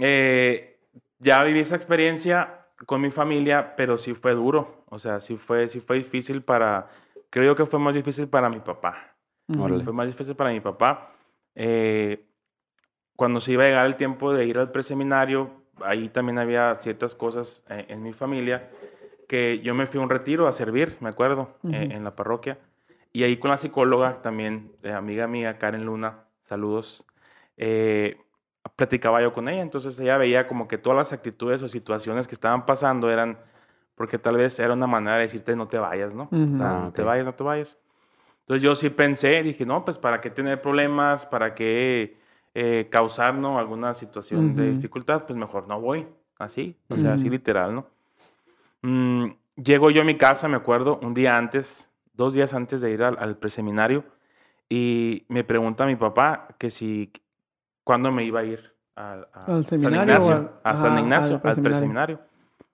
[0.00, 0.78] eh,
[1.18, 4.84] ya viví esa experiencia con mi familia, pero sí fue duro.
[4.88, 6.88] O sea, sí fue, sí fue difícil para...
[7.30, 9.11] Creo yo que fue más difícil para mi papá.
[9.58, 9.84] Órale.
[9.84, 11.12] Fue más difícil para mi papá.
[11.54, 12.24] Eh,
[13.16, 15.50] cuando se iba a llegar el tiempo de ir al preseminario,
[15.82, 18.70] ahí también había ciertas cosas eh, en mi familia
[19.28, 21.96] que yo me fui a un retiro a servir, me acuerdo, eh, Ujú.
[21.96, 22.58] en la parroquia.
[23.12, 27.06] Y ahí con la psicóloga también, eh, amiga mía, Karen Luna, saludos,
[27.56, 28.18] eh,
[28.76, 29.62] platicaba yo con ella.
[29.62, 33.38] Entonces ella veía como que todas las actitudes o situaciones que estaban pasando eran
[33.94, 36.24] porque tal vez era una manera de decirte no te vayas, ¿no?
[36.32, 36.54] Ujú.
[36.54, 37.78] O sea, Ah, no te vayas, no te vayas.
[38.42, 42.16] Entonces yo sí pensé, dije, no, pues para qué tener problemas, para qué
[42.54, 43.58] eh, causar ¿no?
[43.58, 46.06] alguna situación de dificultad, pues mejor no voy,
[46.38, 47.86] así, o sea, así literal, ¿no?
[48.82, 52.90] Mm, llego yo a mi casa, me acuerdo, un día antes, dos días antes de
[52.90, 54.04] ir al, al preseminario,
[54.68, 57.12] y me pregunta mi papá que si,
[57.84, 61.34] cuándo me iba a ir al, a ¿Al seminario Ignacio, al- a San al Ignacio,
[61.36, 61.62] al preseminario?
[61.78, 62.20] preseminario.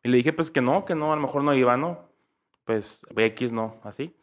[0.02, 2.08] Y le dije, pues que no, que no, a lo mejor no iba, ¿no?
[2.64, 4.14] Pues X no, así.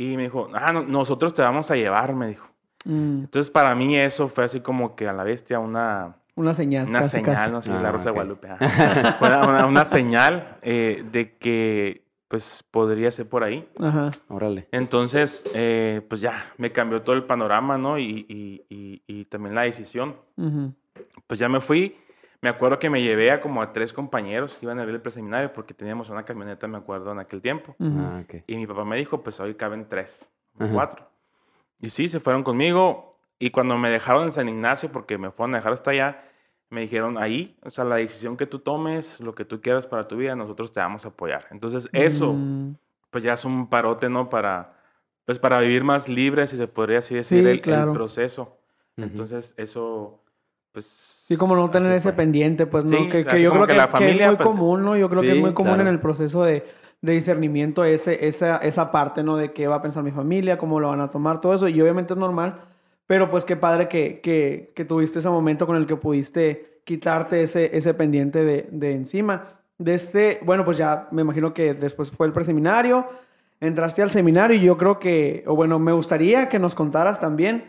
[0.00, 2.46] Y me dijo, ah, no, nosotros te vamos a llevar, me dijo.
[2.84, 6.86] Mm, Entonces, para mí eso fue así como que a la bestia una, Una señal.
[6.88, 7.50] una casi, señal, casi.
[7.52, 8.06] no sé, Ah, la Rosa ok.
[8.06, 8.48] de Guadalupe.
[9.18, 13.68] Fue una, una- una señal eh, de que, pues, podría ser por ahí.
[13.82, 14.10] Ajá.
[14.28, 14.68] Órale.
[14.70, 17.98] Entonces, eh, pues ya, me cambió todo el panorama, ¿no?
[17.98, 20.14] Y, y- y- y también la decisión.
[21.26, 21.96] Pues ya me fui.
[22.40, 25.00] Me acuerdo que me llevé a como a tres compañeros que iban a ver el
[25.00, 27.74] preseminario porque teníamos una camioneta, me acuerdo, en aquel tiempo.
[27.80, 28.42] Ah, ok.
[28.46, 30.72] Y mi papá me dijo, pues hoy caben tres, o Ajá.
[30.72, 31.08] cuatro.
[31.80, 33.18] Y sí, se fueron conmigo.
[33.40, 36.24] Y cuando me dejaron en San Ignacio, porque me fueron a dejar hasta allá,
[36.70, 40.06] me dijeron, ahí, o sea, la decisión que tú tomes, lo que tú quieras para
[40.06, 41.46] tu vida, nosotros te vamos a apoyar.
[41.50, 42.72] Entonces, eso, Mm,
[43.10, 44.28] pues ya es un parote, ¿no?
[44.28, 44.74] Para,
[45.24, 47.92] pues para vivir más libre, si se podría así decir, Sí, el, el claro.
[47.92, 48.58] proceso.
[48.96, 50.20] Entonces, eso,
[50.72, 51.08] pues...
[51.28, 52.12] Sí, como no tener ese fue.
[52.12, 52.96] pendiente, pues, ¿no?
[52.96, 54.96] Sí, que, yo creo que que, la que familia, es muy pues, común, ¿no?
[54.96, 55.88] Yo creo que es muy común claro.
[55.88, 56.64] en el proceso de,
[57.02, 59.36] de discernimiento ese, esa, esa parte, ¿no?
[59.36, 61.68] De qué va a pensar mi familia, cómo lo van a tomar, todo eso.
[61.68, 62.60] Y obviamente es normal,
[63.06, 67.42] pero pues qué padre que, que, que tuviste ese momento con el que pudiste quitarte
[67.42, 69.60] ese, ese pendiente de, de encima.
[69.76, 73.06] De este, bueno, pues ya me imagino que después fue el preseminario,
[73.60, 77.64] entraste al seminario y yo creo que, o bueno, me gustaría que nos contaras también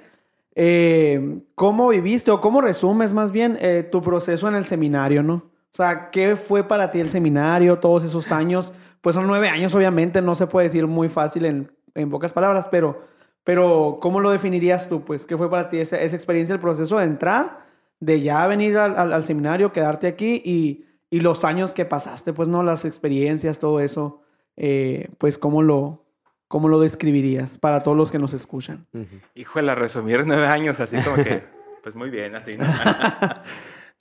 [0.55, 5.33] eh, cómo viviste o cómo resumes más bien eh, tu proceso en el seminario, ¿no?
[5.71, 8.73] O sea, ¿qué fue para ti el seminario todos esos años?
[9.01, 12.67] Pues son nueve años, obviamente, no se puede decir muy fácil en, en pocas palabras,
[12.69, 13.03] pero,
[13.43, 15.05] pero ¿cómo lo definirías tú?
[15.05, 17.65] Pues, ¿qué fue para ti esa, experiencia, el proceso de entrar,
[17.99, 22.63] de ya venir al seminario, quedarte aquí y, y los años que pasaste, pues, ¿no?
[22.63, 24.21] Las experiencias, todo eso,
[24.57, 26.05] eh, pues, ¿cómo lo,
[26.49, 28.85] ¿cómo lo describirías para todos los que nos escuchan?
[28.93, 29.05] Ujú.
[29.35, 31.43] Híjole, resumir nueve años así como que,
[31.83, 32.51] pues muy bien, así.
[32.57, 32.65] ¿no?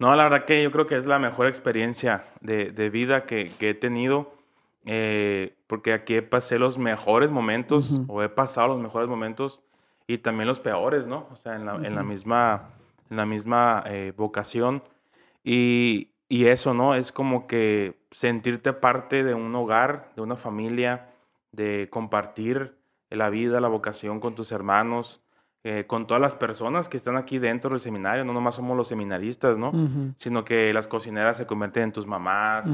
[0.01, 3.51] No, la verdad que yo creo que es la mejor experiencia de, de vida que,
[3.59, 4.33] que he tenido,
[4.87, 8.05] eh, porque aquí pasé los mejores momentos, Ujú.
[8.07, 9.61] o he pasado los mejores momentos,
[10.07, 11.27] y también los peores, ¿no?
[11.33, 12.71] O sea, en la, en la misma,
[13.11, 14.85] en la misma eh, vocación.
[15.43, 16.95] Y, y eso, ¿no?
[16.95, 21.09] Es como que sentirte parte de un hogar, de una familia,
[21.53, 22.79] de compartir
[23.11, 25.23] la vida, la vocación con tus hermanos,
[25.65, 28.25] eh, con todas las personas que están aquí dentro del seminario.
[28.25, 29.73] No nomás somos los seminaristas, ¿no?
[30.17, 32.69] Sino que las cocineras se convierten en tus mamás,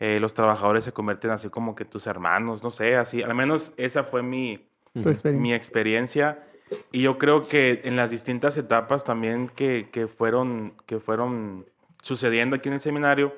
[0.00, 3.22] eh, los trabajadores se convierten así como que tus hermanos, no sé, así.
[3.22, 6.42] Al menos esa fue mi, mi experiencia.
[6.90, 11.66] Y yo creo que en las distintas etapas también que, que, fueron, que fueron
[12.02, 13.34] sucediendo aquí en el seminario,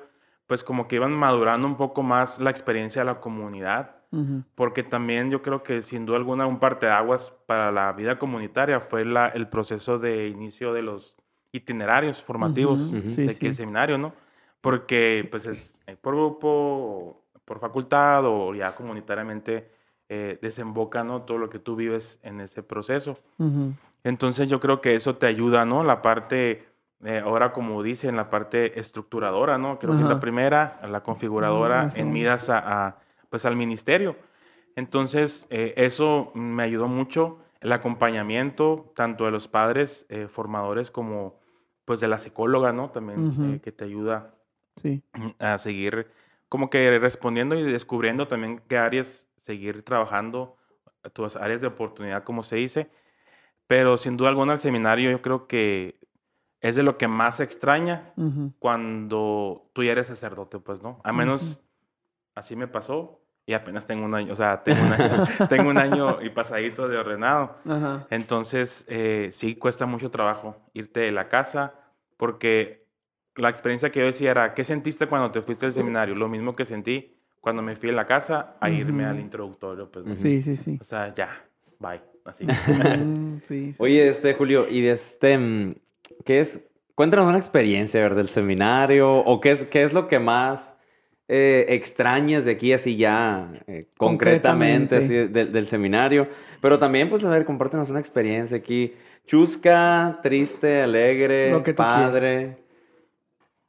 [0.47, 3.96] pues como que iban madurando un poco más la experiencia de la comunidad.
[4.55, 9.03] Porque también yo creo que sin duda alguna un parteaguas para la vida comunitaria fue
[9.03, 11.17] la, el proceso de inicio de los
[11.51, 14.13] itinerarios formativos de aquí el seminario, ¿no?
[14.61, 19.69] Porque pues es eh, por grupo, por facultad o ya comunitariamente
[20.09, 21.23] eh, desemboca, ¿no?
[21.23, 23.19] Todo lo que tú vives en ese proceso.
[24.03, 25.83] Entonces yo creo que eso te ayuda, ¿no?
[25.83, 26.65] La parte
[27.05, 29.77] eh, ahora como dice, en la parte estructuradora, ¿no?
[29.77, 32.97] Creo que es la primera, la configuradora, en miras a,
[33.29, 34.15] pues al ministerio.
[34.75, 41.39] Entonces, eh, eso me ayudó mucho, el acompañamiento tanto de los padres eh, formadores como
[41.85, 42.91] pues de la psicóloga, ¿no?
[42.91, 44.35] También que te ayuda
[44.75, 45.01] sí.
[45.39, 46.11] a seguir
[46.49, 50.57] como que respondiendo y descubriendo también qué áreas seguir trabajando,
[51.13, 52.89] tus áreas de oportunidad, como se dice.
[53.67, 55.99] Pero sin duda alguna el seminario yo creo que
[56.61, 58.13] es de lo que más extraña
[58.59, 60.99] cuando tú ya eres sacerdote, pues, ¿no?
[61.03, 61.61] A menos
[62.37, 65.77] así me pasó y apenas tengo un año, o sea, tengo un año, tengo un
[65.77, 67.57] año y pasadito de ordenado.
[68.09, 71.73] Entonces, eh, sí cuesta mucho trabajo irte de la casa
[72.17, 72.85] porque
[73.35, 76.13] la experiencia que yo decía era, ¿qué sentiste cuando te fuiste al seminario?
[76.13, 80.05] Lo mismo que sentí cuando me fui a la casa a irme al introductorio, pues.
[80.05, 80.15] ¿no?
[80.15, 80.77] Sí, sí, sí.
[80.79, 81.43] O sea, ya,
[81.79, 82.45] bye, así.
[83.43, 85.75] sí, Oye, este, Julio, y de este mm,
[86.25, 86.67] ¿qué es?
[86.93, 88.17] Cuéntanos una experiencia ¿verdad?
[88.17, 90.76] del seminario o qué es, qué es lo que más
[91.27, 96.27] eh, extrañas de aquí así ya eh, concretamente, así, del, seminario.
[96.61, 98.93] Pero también, pues, a ver, compártenos una experiencia aquí.
[99.25, 102.57] Chusca, triste, alegre, padre.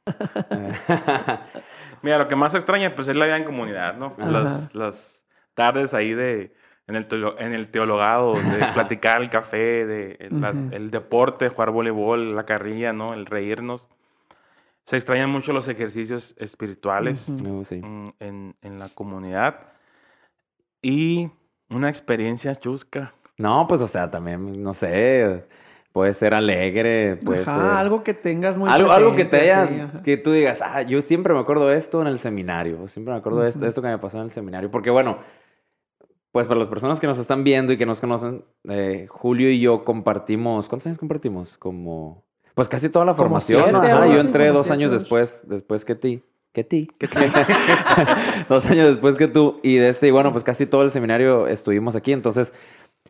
[2.01, 4.15] Mira, lo que más extraña, pues, es la vida en comunidad, ¿no?
[4.17, 6.53] Las, las tardes ahí de
[6.89, 10.17] en el, en el teologado, de platicar el café, de
[10.71, 13.13] el, deporte, jugar voleibol, la carrilla, ¿no?
[13.13, 13.87] El reírnos.
[14.89, 17.61] Se extrañan mucho los ejercicios espirituales mm,
[18.19, 19.67] en, en, la comunidad.
[20.81, 21.29] Y
[21.69, 23.13] una experiencia chusca.
[23.37, 25.45] No, pues, o sea, también, no sé,
[25.91, 27.49] puede ser alegre, puede ser...
[27.53, 31.35] algo que tengas muy Algo, algo que te haya, que tú digas, ah, yo siempre
[31.35, 33.89] me acuerdo de esto en el seminario, siempre me acuerdo de esto, de esto que
[33.89, 35.19] me pasó en el seminario, porque bueno,
[36.31, 39.59] pues para las personas que nos están viendo y que nos conocen, eh, Julio y
[39.59, 41.59] yo compartimos, ¿cuántos años compartimos?
[41.59, 42.25] Como,
[42.59, 43.63] pues casi toda la formación.
[43.71, 46.21] yo entré dos años después, después que ti.
[46.51, 46.89] Que ti.
[48.49, 49.61] dos años después que tú.
[49.63, 52.11] Y de este, y bueno, pues casi todo el seminario estuvimos aquí.
[52.11, 52.53] Entonces,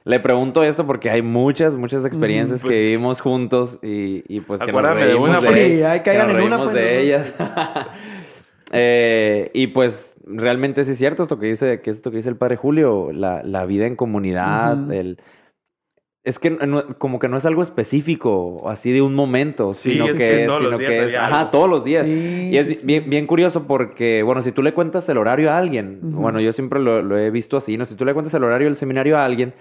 [0.05, 4.61] le pregunto esto porque hay muchas, muchas experiencias pues que vivimos juntos y, y pues
[4.61, 7.33] que nos reímos de, sí, hay que, en una, pues, de ellas.
[8.71, 12.35] Eh, y pues realmente sí es cierto esto que dice, que esto que dice el
[12.35, 15.17] padre Julio, la, la vida en comunidad, el,
[16.29, 16.57] es que
[16.99, 21.05] como que no es algo específico, así de un momento, sino que es, sino que
[21.05, 22.07] es, ajá, todos los días.
[22.07, 25.99] y es bien, bien, curioso porque, bueno, si tú le cuentas el horario a alguien,
[26.01, 27.85] bueno, yo siempre lo, lo, he visto así, ¿no?
[27.85, 29.55] Si tú le cuentas el horario del seminario a alguien,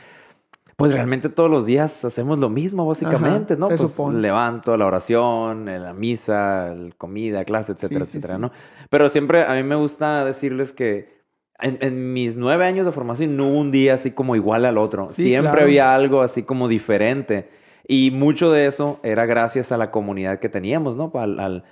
[0.76, 3.68] pues realmente todos los días hacemos lo mismo, básicamente, ¿no?
[3.68, 8.52] Pues levanto, la oración, la misa, la comida, clase, etcétera, etcétera, ¿no?
[8.90, 11.17] Pero siempre a mí me gusta decirles que
[11.60, 15.10] en, mis nueve años de formación no hubo un día así como igual al otro.
[15.10, 17.48] siempre había algo así como diferente.
[17.86, 21.10] Y mucho de eso era gracias a la comunidad que teníamos, ¿no?
[21.14, 21.64] al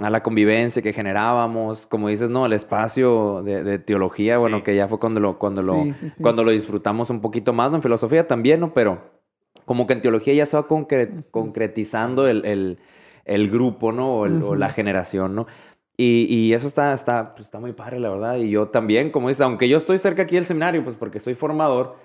[0.00, 2.46] a la convivencia que generábamos, como dices, ¿no?
[2.46, 5.86] El espacio de, teología, bueno, que ya fue cuando lo, cuando, lo,
[6.22, 7.76] cuando lo disfrutamos un poquito más, ¿no?
[7.76, 8.72] En filosofía también, ¿no?
[8.72, 9.00] Pero
[9.64, 12.78] como que en teología ya se va concretizando el,
[13.50, 14.20] grupo, ¿no?
[14.20, 15.46] O, la generación, ¿no?
[16.00, 18.36] Y, eso está, está, pues, está muy padre, la verdad.
[18.36, 21.34] Y yo también, como dices, aunque yo estoy cerca aquí del seminario, pues porque soy
[21.34, 21.96] formador,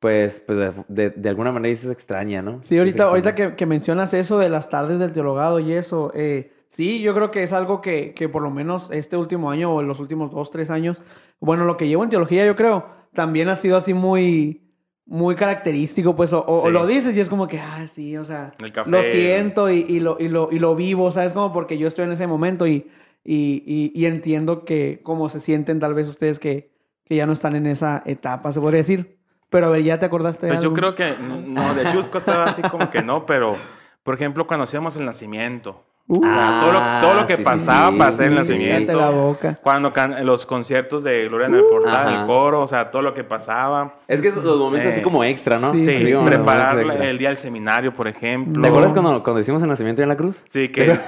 [0.00, 2.60] pues, pues de, alguna manera dices extraña, ¿no?
[2.62, 6.50] Sí, ahorita, ahorita que, que, mencionas eso de las tardes del teologado y eso, eh,
[6.74, 9.80] Sí, yo creo que es algo que, que, por lo menos este último año o
[9.80, 11.04] en los últimos dos, tres años,
[11.38, 14.72] bueno, lo que llevo en teología, yo creo, también ha sido así muy,
[15.06, 18.54] muy característico, pues, o, lo dices y es como que, ah, sí, o sea,
[18.86, 21.32] lo siento y, y, lo, y, lo, y lo vivo, ¿sabes?
[21.32, 22.88] Como porque yo estoy en ese momento y,
[23.24, 26.70] y, y entiendo que cómo se sienten tal vez ustedes que,
[27.04, 29.18] que ya no están en esa etapa, se podría decir.
[29.50, 32.44] Pero a ver, ¿ya te acordaste de pues yo creo que, no, de Chusco estaba
[32.44, 33.56] así como que no, pero,
[34.02, 37.42] por ejemplo, cuando hacíamos el nacimiento, O sea, todo, lo, todo lo que Ah, sí,
[37.42, 38.92] pasaba sí, para hacer el nacimiento.
[38.92, 39.58] Cállate la boca.
[39.62, 42.20] Cuando can- los conciertos de Gloria en el Portal, ajá.
[42.20, 43.94] el coro, o sea, todo lo que pasaba.
[44.06, 45.72] Es que esos- los momentos así Eh, como extra, ¿no?
[45.72, 46.18] sí, Sí, sí, sí.
[46.26, 47.08] preparar extra.
[47.08, 48.60] el día del seminario, por ejemplo.
[48.60, 50.42] ¿Te acuerdas cuando, cuando hicimos el nacimiento en la cruz?
[50.46, 50.98] Sí, que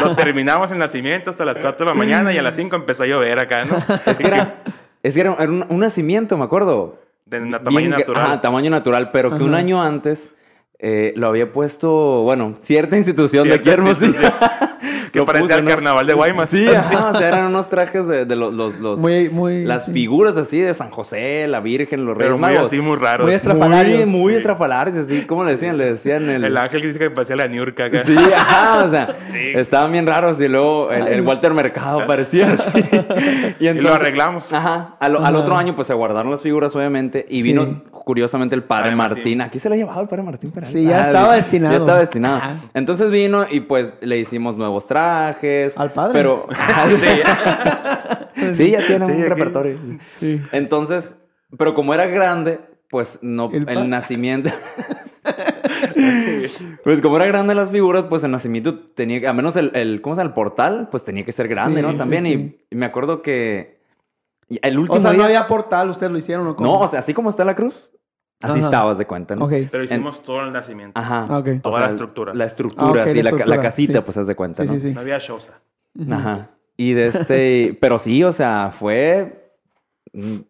[0.00, 3.02] lo terminamos el nacimiento hasta las 4 de la mañana y a las 5 empezó
[3.02, 3.76] a llover acá, ¿no?
[4.06, 4.54] Es que era,
[5.02, 6.98] es que era, era un, un nacimiento, me acuerdo.
[7.26, 8.24] De tamaño Bien natural.
[8.24, 10.32] Ajá, tamaño natural, pero que un año antes
[10.82, 14.18] eh, lo había puesto, bueno, cierta institución de aquí Hermosillo.
[15.12, 16.50] Que parecía el carnaval de Guaymas.
[16.50, 19.64] Sí, ajá, o sea, eran unos trajes de, de los, los, los- Muy, muy.
[19.64, 19.92] las sí.
[19.92, 22.66] figuras así de San José, la Virgen, los Pero Reyes muy Magos.
[22.68, 23.24] así, muy raro.
[23.24, 24.06] Muy estrafalarios.
[24.06, 24.36] Muy, muy Sí.
[24.38, 25.76] estrafalarios, así, ¿cómo le decían?
[25.78, 26.44] Le decían el...
[26.44, 28.04] El ángel que dice que parecía la Niurka acá.
[28.04, 29.38] Sí, ajá, o sea, Sí.
[29.56, 32.80] estaban bien raros y luego el, el Walter Mercado parecía así.
[33.58, 34.52] Y, Y lo arreglamos.
[34.52, 37.42] Ajá, al, otro año pues se guardaron las figuras obviamente y Sí.
[37.42, 39.16] vino curiosamente el padre Padre Martín.
[39.18, 39.40] Martín.
[39.42, 40.69] Aquí se le ha llevado el padre Martín Peralta.
[40.72, 41.74] Sí, ya Ah, estaba destinado.
[41.74, 42.36] Ya estaba destinado.
[42.36, 42.56] Ajá.
[42.74, 45.76] Entonces vino y pues le hicimos nuevos trajes.
[45.78, 46.12] ¿Al padre?
[46.14, 46.46] Pero...
[48.40, 48.54] Sí.
[48.54, 49.22] sí, ya tiene Sí, un aquí.
[49.28, 49.76] repertorio.
[50.18, 50.40] Sí.
[50.52, 51.16] Entonces,
[51.58, 54.50] pero como era grande, pues no, El nacimiento.
[56.84, 60.00] pues como era grande las figuras, pues el nacimiento tenía que, a menos el, el
[60.00, 60.28] ¿cómo se llama?
[60.30, 61.94] El portal, pues tenía que ser grande, ¿no?
[61.96, 62.26] También.
[62.26, 63.80] Y, y me acuerdo que
[64.48, 66.70] el último O sea, no había portal, ustedes lo hicieron o cómo?
[66.70, 67.92] No, o sea, así como está la cruz,
[68.42, 68.64] así Ajá.
[68.66, 69.44] estabas de cuenta, ¿no?
[69.46, 69.52] Ok.
[69.70, 70.98] Pero hicimos todo el nacimiento.
[70.98, 71.26] Ajá.
[71.28, 71.48] Ah, ok.
[71.58, 72.34] O Toda sea, la estructura.
[72.34, 74.00] La estructura, Ah, sí, la ca- la estructura, casita, sí.
[74.04, 74.78] pues haz de cuenta, Sí, ¿no?
[74.78, 74.94] sí, sí.
[74.94, 75.50] No había shows.
[76.10, 76.48] Ajá.
[76.76, 79.52] Y de este, pero sí, o sea, fue
[80.12, 80.46] un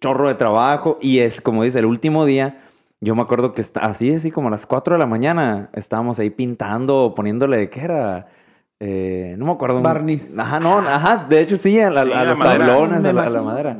[0.00, 2.60] chorro de trabajo y es como dice, el último día,
[3.00, 6.18] yo me acuerdo que está así, así como a las 4 de la mañana, estábamos
[6.18, 8.26] ahí pintando, poniéndole, ¿qué era?
[8.80, 9.80] Eh, no me acuerdo.
[9.82, 10.38] Barniz.
[10.38, 12.66] Ajá, no, ajá, de hecho sí, a, la- Sí, a los madera.
[12.66, 13.76] tablones, a la, a la madera.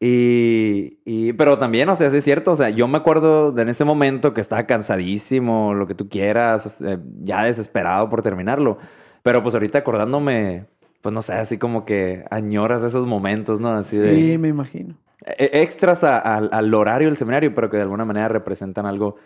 [0.00, 3.62] Y, y- pero también, o sea, sí es cierto, o sea, yo me acuerdo de
[3.62, 8.78] en ese momento que estaba cansadísimo, lo que tú quieras, eh, ya desesperado por terminarlo.
[9.22, 10.66] Pero pues ahorita acordándome,
[11.02, 13.70] pues no sé, así como que añoras esos momentos, ¿no?
[13.70, 14.94] Así de Sí, me imagino.
[15.26, 19.16] e- extras a- al horario del seminario, pero que de alguna manera representan algo,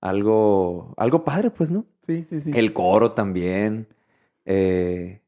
[0.00, 1.84] algo, algo padre, pues, ¿no?
[2.02, 2.50] Sí, sí, sí.
[2.54, 3.86] El coro también.
[4.44, 5.20] eh,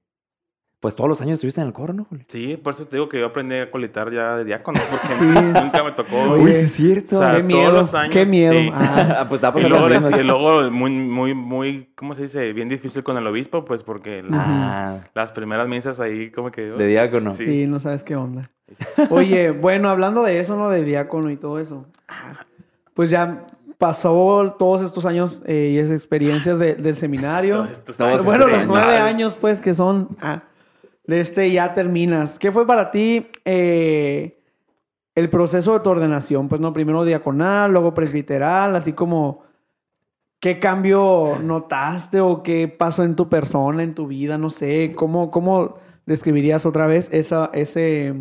[0.84, 2.26] pues todos los años estuviste en el coro, ¿no, Julio?
[2.28, 5.24] Sí, por eso te digo que yo aprendí a colitar ya de diácono, porque Sí.
[5.24, 6.32] nunca me tocó.
[6.34, 7.16] Uy, es cierto.
[7.16, 8.52] o sea, qué todos miedo, los años, qué miedo.
[8.52, 8.70] sí.
[8.74, 10.02] Ah, pues Y luego, bien.
[10.20, 12.52] y luego muy, muy, muy, ¿cómo se dice?
[12.52, 16.60] Bien difícil con el obispo, pues porque la- Ah, las primeras misas ahí como que...
[16.66, 17.32] de diácono.
[17.32, 17.44] Sí.
[17.46, 18.42] sí, no sabes qué onda.
[19.08, 20.68] Oye, bueno, hablando de eso, ¿no?
[20.68, 21.86] De diácono y todo eso.
[22.92, 23.46] Pues ya
[23.78, 27.56] pasó todos estos años eh, y esas experiencias de- del seminario.
[27.56, 28.24] Todos estos Todos años.
[28.26, 30.10] Bueno, los nueve años, pues, que son.
[30.20, 30.42] Ah,
[31.06, 32.38] este ya terminas.
[32.38, 34.40] ¿Qué fue para ti eh,
[35.14, 36.48] el proceso de tu ordenación?
[36.48, 39.42] Pues, no, primero diaconal, luego presbiteral, así como.
[40.40, 44.36] ¿Qué cambio notaste o qué pasó en tu persona, en tu vida?
[44.36, 44.92] No sé.
[44.94, 48.14] ¿Cómo, cómo describirías otra vez ese,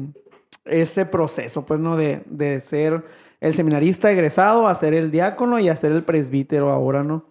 [0.63, 1.97] ese proceso, pues, ¿no?
[1.97, 3.03] De, de ser
[3.41, 7.25] el seminarista egresado a ser el diácono y a ser el presbítero ahora, ¿no?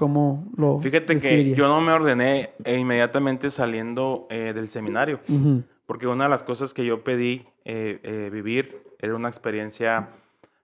[0.00, 5.62] ¿Cómo lo Fíjate que yo no me ordené eh, inmediatamente saliendo eh, del seminario, Ujú.
[5.84, 10.08] porque una de las cosas que yo pedí eh, eh, vivir era una experiencia,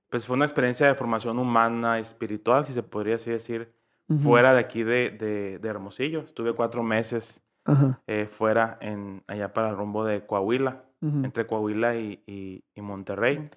[0.08, 3.74] pues fue una experiencia de formación humana, espiritual, si se podría así decir,
[4.08, 4.20] Ujú.
[4.20, 6.20] fuera de aquí de, de- de Hermosillo.
[6.20, 8.00] Estuve cuatro meses Ajá.
[8.06, 13.50] eh, fuera, en, allá para el rumbo de Coahuila, entre Coahuila y, y- y Monterrey.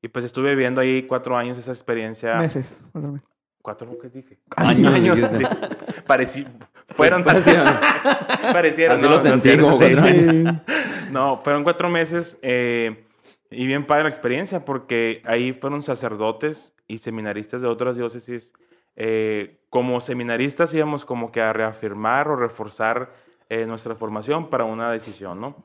[0.00, 2.36] Y pues estuve viviendo ahí cuatro años esa experiencia.
[2.36, 2.88] Meses.
[2.92, 3.28] cuatro meses.
[3.76, 4.38] ¿Cuatro qué dije?
[4.56, 5.18] Años, Años.
[6.06, 6.46] Pareci-
[6.94, 7.22] Fueron
[8.52, 9.00] Parecieron.
[9.00, 10.60] No, lo no.
[11.10, 13.04] No, fueron cuatro meses eh,
[13.50, 18.52] y bien padre la experiencia porque ahí fueron sacerdotes y seminaristas de otras diócesis.
[18.96, 23.12] Eh, como seminaristas íbamos como que a reafirmar o reforzar
[23.50, 25.56] eh, nuestra formación para una decisión, ¿no?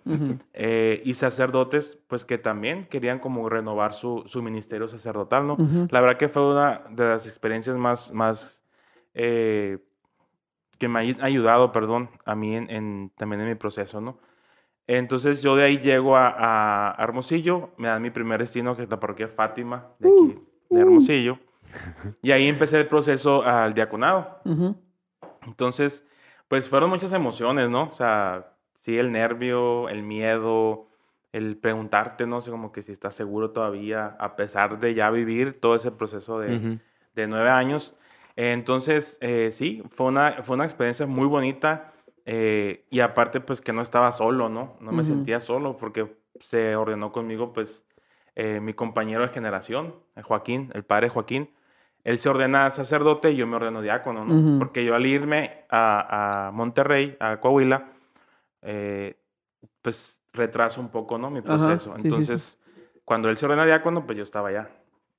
[0.53, 5.57] Eh, y sacerdotes, pues que también querían como renovar su, su ministerio sacerdotal, ¿no?
[5.91, 8.63] La verdad que fue una de las experiencias más, más
[9.13, 9.79] eh,
[10.79, 14.17] que me ha ayudado, perdón, a mí en, en- también en mi proceso, ¿no?
[14.87, 16.27] Entonces yo de ahí llego a,
[16.97, 20.79] a Hermosillo, me dan mi primer destino, que es la parroquia Fátima, de aquí, de
[20.81, 21.39] Hermosillo.
[22.21, 24.39] Y ahí empecé el proceso al diaconado.
[25.47, 26.05] Entonces,
[26.53, 27.85] pues fueron muchas emociones, ¿no?
[27.85, 30.85] O sea, sí, el nervio, el miedo,
[31.31, 35.59] el preguntarte, no sé, como que si estás seguro todavía, a pesar de ya vivir
[35.59, 36.77] todo ese proceso de,
[37.15, 37.95] de nueve años.
[38.35, 41.91] Entonces, eh, sí, fue una, fue una experiencia muy bonita.
[42.25, 44.77] eh, y aparte, pues que no estaba solo, ¿no?
[44.79, 47.83] No me sentía solo porque se ordenó conmigo, pues,
[48.35, 51.49] eh, mi compañero de generación, Joaquín, el padre Joaquín.
[52.03, 54.33] Él se ordena sacerdote y yo me ordeno diácono, ¿no?
[54.35, 54.59] Ujú.
[54.59, 57.91] Porque yo al irme a, a Monterrey, a Coahuila,
[58.61, 59.15] eh,
[59.81, 61.29] pues retraso un poco, ¿no?
[61.29, 61.91] Mi Ajá, proceso.
[61.91, 62.07] sí, sí, sí.
[62.07, 62.59] Entonces,
[63.05, 64.69] cuando él se ordena diácono, pues yo estaba allá.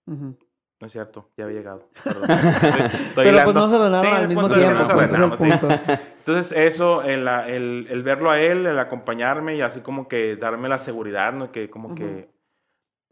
[0.07, 0.37] Ujú.
[0.81, 1.89] No es cierto, ya había llegado.
[2.05, 2.31] Perdón.
[2.31, 5.37] Estoy- estoy Pero pues no se ordenaron Sí, al mismo punto es que tiempo.
[5.37, 5.51] pues, es
[5.87, 5.93] sí.
[6.19, 10.69] Entonces, eso, el, el- el verlo a él, el acompañarme y así como que darme
[10.69, 11.53] la seguridad, ¿no?
[11.53, 11.95] Que como Ujú.
[11.97, 12.29] que,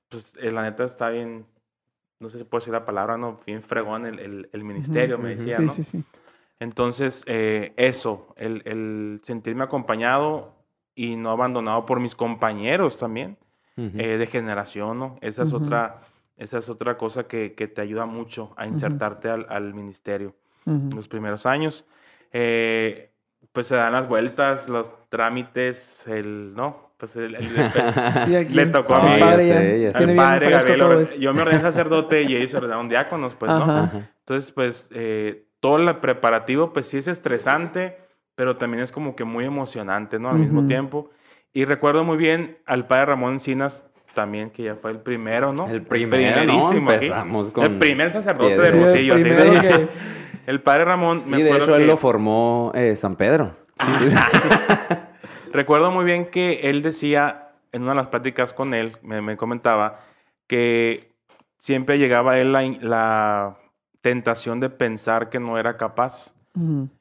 [0.08, 1.46] pues, eh, la neta está bien,
[2.22, 3.38] no sé si puedo decir la palabra, ¿no?
[3.44, 5.72] Bien fregón el, el- el ministerio, me decía, Sí, ¿no?
[5.72, 6.04] sí, sí.
[6.60, 10.54] Entonces, eh, eso, el, el sentirme acompañado
[10.94, 13.36] y no abandonado por mis compañeros también,
[13.76, 15.18] eh, de generación, ¿no?
[15.20, 16.02] Esa es otra...
[16.38, 20.34] Esa es otra cosa que, que te ayuda mucho a insertarte al, al ministerio
[20.96, 21.84] los primeros años.
[22.32, 23.10] Eh,
[23.52, 26.91] pues se dan las vueltas, los trámites, el, ¿no?
[27.03, 27.48] Pues el, el-
[28.26, 29.18] Sí, aquí le tocó a mi mí.
[29.18, 32.59] padre ya ya sé, ya bien padre Gabriel, yo me ordené sacerdote y ellos se
[32.59, 33.57] ordenaron diáconos, pues, ¿no?
[33.57, 33.82] Ajá.
[33.82, 34.11] Ajá.
[34.20, 37.98] Entonces, pues, eh, todo el preparativo, pues sí es estresante,
[38.36, 40.30] pero también es como que muy emocionante, ¿no?
[40.30, 40.68] Al mismo Ujú.
[40.68, 41.11] tiempo.
[41.53, 43.84] Y recuerdo muy bien al padre Ramón Encinas
[44.14, 45.68] también, que ya fue el primero, ¿no?
[45.68, 46.68] El primero, ¿no?
[46.68, 46.76] aquí.
[46.76, 49.14] Empezamos con El primer sacerdote de Sí, el Hermosillo.
[49.14, 49.88] primero se- que-
[50.46, 53.57] El padre Ramón, Sí, me de acuerdo hecho, él que- lo formó eh, San Pedro.
[55.53, 59.36] Recuerdo muy bien que él decía, en una de las pláticas con él, me, me
[59.36, 60.00] comentaba,
[60.46, 61.12] que
[61.59, 63.59] siempre llegaba a él la,
[64.00, 66.34] tentación de pensar que no era capaz.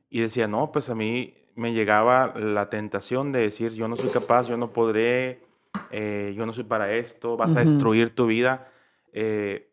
[0.10, 4.10] Y decía, no, pues a mí me llegaba la tentación de decir, yo no soy
[4.10, 5.42] capaz, yo no podré,
[5.90, 8.68] eh, yo no soy para esto, vas a destruir tu vida.
[9.14, 9.68] Eh,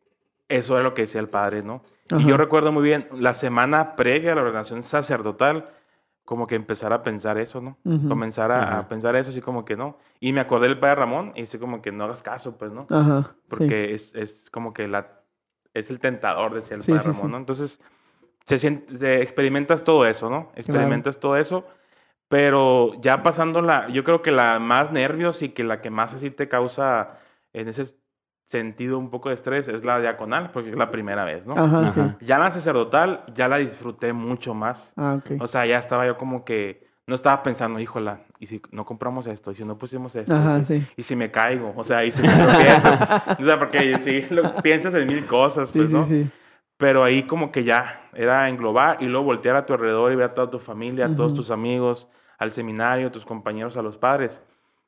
[0.49, 1.83] eso es lo que decía el padre, ¿no?
[2.19, 5.69] Y yo recuerdo muy bien, la semana previa a la ordenación sacerdotal,
[6.29, 7.79] como que empezar a pensar eso, ¿no?
[7.85, 8.07] Ujú.
[8.07, 8.89] Comenzar a, a Ajá.
[8.91, 9.97] pensar eso, así como que no.
[10.21, 12.87] Y me acordé del padre Ramón y así como que no hagas caso, pues, ¿no?
[12.91, 13.31] Ajá.
[13.33, 13.47] sí.
[13.49, 15.23] Porque es, es como que la,
[15.73, 17.33] es el tentador, decía el Sí, padre sí, Ramón, sí.
[17.33, 17.37] ¿no?
[17.39, 17.81] Entonces,
[18.45, 20.53] se siente- experimentas todo eso, ¿no?
[20.55, 21.65] Experimentas todo eso,
[22.29, 26.13] pero ya pasando la, yo creo que la más nervios y que la que más
[26.13, 27.19] así te causa
[27.55, 27.87] en ese
[28.49, 31.53] sentido un poco de estrés es la diaconal, porque es la primera vez, ¿no?
[31.53, 32.01] Ajá, sí.
[32.01, 32.17] Ajá.
[32.23, 34.95] Ya la sacerdotal, ya la disfruté mucho más.
[34.97, 35.41] Ah, ok.
[35.43, 39.27] O sea, ya estaba yo como que, no estaba pensando, híjola, ¿y si no compramos
[39.27, 39.51] esto?
[39.53, 40.35] ¿Y si no pusimos esto?
[40.35, 40.87] Ajá, ¿Y, si, sí.
[40.97, 41.75] y si me caigo?
[41.77, 42.89] O sea, ¿y si me tropiezo?
[43.39, 46.03] o sea, porque sí, lo- piensas en mil cosas, Sí, pues, sí, ¿no?
[46.03, 46.31] sí.
[46.79, 50.31] Pero ahí como que ya era englobar y luego voltear a tu alrededor y ver
[50.31, 54.43] a toda tu familia, a todos tus amigos, al seminario, tus compañeros, a los padres.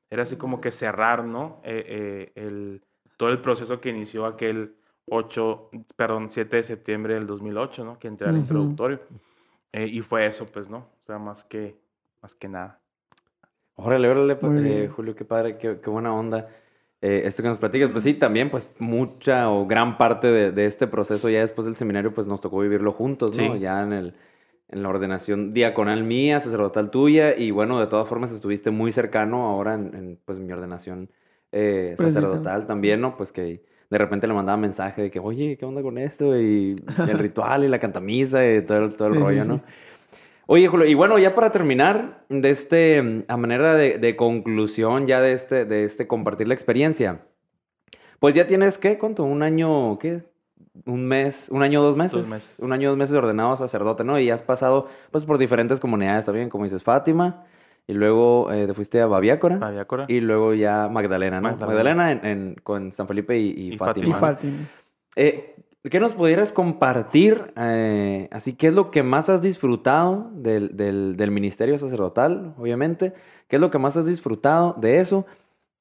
[0.08, 1.60] Era así como que cerrar, ¿no?
[1.64, 2.82] Eh, eh, el,
[3.20, 7.98] todo el proceso que inició aquel 8, perdón, 7 de septiembre del 2008, ¿no?
[7.98, 8.40] Que entré al Ujú.
[8.44, 9.00] introductorio.
[9.72, 10.78] Eh, y fue eso, pues, ¿no?
[10.78, 11.76] O sea, más que,
[12.22, 12.80] más que nada.
[13.74, 14.88] Órale, órale, Muy eh.
[14.88, 16.48] Julio, qué padre, qué, qué buena onda.
[17.02, 20.64] Eh, esto que nos platicas, pues sí, también, pues mucha o gran parte de, de
[20.64, 23.52] este proceso ya después del seminario, pues nos tocó vivirlo juntos, ¿no?
[23.52, 23.60] Sí.
[23.60, 24.14] Ya en el,
[24.68, 29.46] en la ordenación diaconal mía, sacerdotal tuya, y bueno, de todas formas estuviste muy cercano
[29.46, 31.10] ahora en, en, pues mi ordenación
[31.52, 33.16] eh, Presbítero, sacerdotal también, ¿no?
[33.16, 36.38] Pues que de repente le mandaba mensaje de que, oye, ¿qué onda con esto?
[36.38, 39.48] Y el ritual y la cantamisa y todo, el- todo el Sí, sí, rollo, sí.
[39.48, 39.60] ¿no?
[40.46, 45.20] Oye, Julio, y bueno, ya para terminar, de este, a manera de, de conclusión ya
[45.20, 47.20] de este, de este compartir la experiencia,
[48.18, 48.98] pues ya tienes, ¿qué?
[48.98, 49.24] ¿Cuánto?
[49.24, 50.24] ¿Un año, qué?
[50.86, 52.28] Un mes, un año, dos meses.
[52.28, 52.58] meses.
[52.60, 54.18] Un año, dos meses ordenado sacerdote, ¿no?
[54.18, 56.48] Y has pasado, pues, por diferentes comunidades, ¿está bien?
[56.48, 57.44] Como dices, Fátima,
[57.86, 60.04] y luego eh, te fuiste a Babiácora, Babiácora.
[60.08, 61.48] y luego ya Magdalena, ¿no?
[61.50, 61.66] Magdalena.
[61.66, 64.06] Magdalena, en, en- con San Felipe y, y Y Fátima.
[64.08, 64.58] Y Fátima.
[65.16, 65.54] Eh,
[65.90, 67.52] ¿Qué nos pudieras compartir?
[67.56, 73.14] eh, así, ¿qué es lo que más has disfrutado del, del- del ministerio sacerdotal, obviamente?
[73.48, 75.24] ¿Qué es lo que más has disfrutado de eso?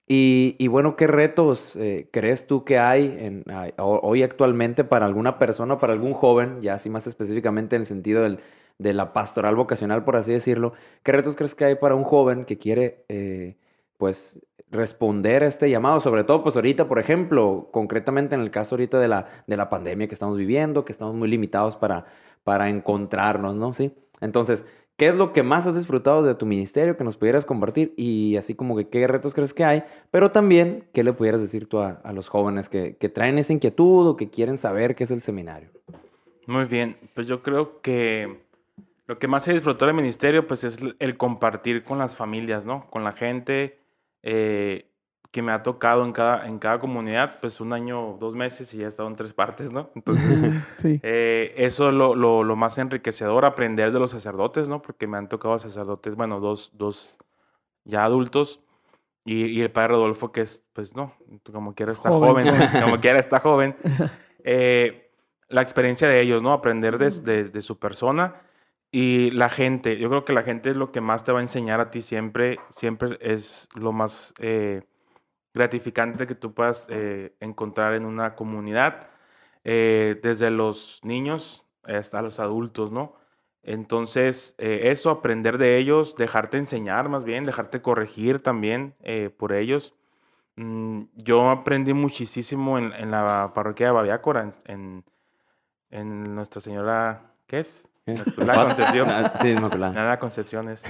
[0.07, 3.43] Y, y bueno, ¿qué retos eh, crees tú que hay en-
[3.77, 8.23] hoy actualmente para alguna persona, para algún joven, ya así más específicamente en el sentido
[8.23, 8.39] del-
[8.79, 10.73] de la pastoral vocacional, por así decirlo?
[11.03, 13.57] ¿Qué retos crees que hay para un joven que quiere, eh,
[13.97, 14.39] pues,
[14.71, 15.99] responder a este llamado?
[15.99, 19.69] Sobre todo, pues, ahorita, por ejemplo, concretamente en el caso ahorita de la, de la
[19.69, 22.05] pandemia que estamos viviendo, que estamos muy limitados para,
[22.43, 23.73] para encontrarnos, ¿no?
[23.73, 23.93] Sí.
[24.21, 24.65] Entonces,
[24.95, 27.93] ¿qué es lo que más has disfrutado de tu ministerio que nos pudieras compartir?
[27.97, 31.67] Y así como que qué retos crees que hay, pero también, ¿qué le pudieras decir
[31.67, 35.03] tú a, a los jóvenes que, que traen esa inquietud o que quieren saber qué
[35.03, 35.69] es el seminario?
[36.47, 38.48] Muy bien, pues yo creo que
[39.09, 42.87] lo que más se disfrutó del ministerio, pues es el compartir con las familias, ¿no?
[42.91, 43.79] Con la gente
[44.21, 44.85] eh,
[45.31, 48.77] que me ha tocado en cada, en cada comunidad, pues un año, dos meses y
[48.77, 49.89] ya he estado en tres partes, ¿no?
[49.95, 50.99] Entonces, Sí.
[51.01, 54.81] eh, eso es lo, lo, lo más enriquecedor, aprender de los sacerdotes, ¿no?
[54.83, 57.17] Porque me han tocado sacerdotes, bueno, dos, dos
[57.85, 58.61] ya adultos.
[59.25, 61.13] Y, y el padre Rodolfo, que es, pues no,
[61.51, 63.75] como quiera está Joven, joven, como quiera está joven.
[64.45, 65.11] Eh,
[65.49, 66.53] la experiencia de ellos, ¿no?
[66.53, 68.35] Aprender de, de- de su persona
[68.91, 69.97] y la gente.
[69.99, 72.01] Yo creo que la gente es lo que más te va a enseñar a ti
[72.01, 72.59] siempre.
[72.69, 74.83] Siempre es lo más eh,
[75.53, 79.09] gratificante que tú puedas eh, encontrar en una comunidad.
[79.65, 83.15] eh, desde los niños hasta los adultos, ¿no?
[83.63, 88.95] Entonces, eh, eso, aprender de ellos, dejarte enseñar más bien, dejarte corregir también
[89.37, 89.95] por ellos.
[90.57, 95.03] Mm, yo aprendí muchísimo en, en la parroquia de Babiácora, en,
[95.91, 97.88] en Nuestra Señora, ¿qué es?
[98.05, 99.09] La Concepción.
[99.09, 99.93] Ah, sí, Inmaculada.
[99.93, 100.83] Nada, Concepción es.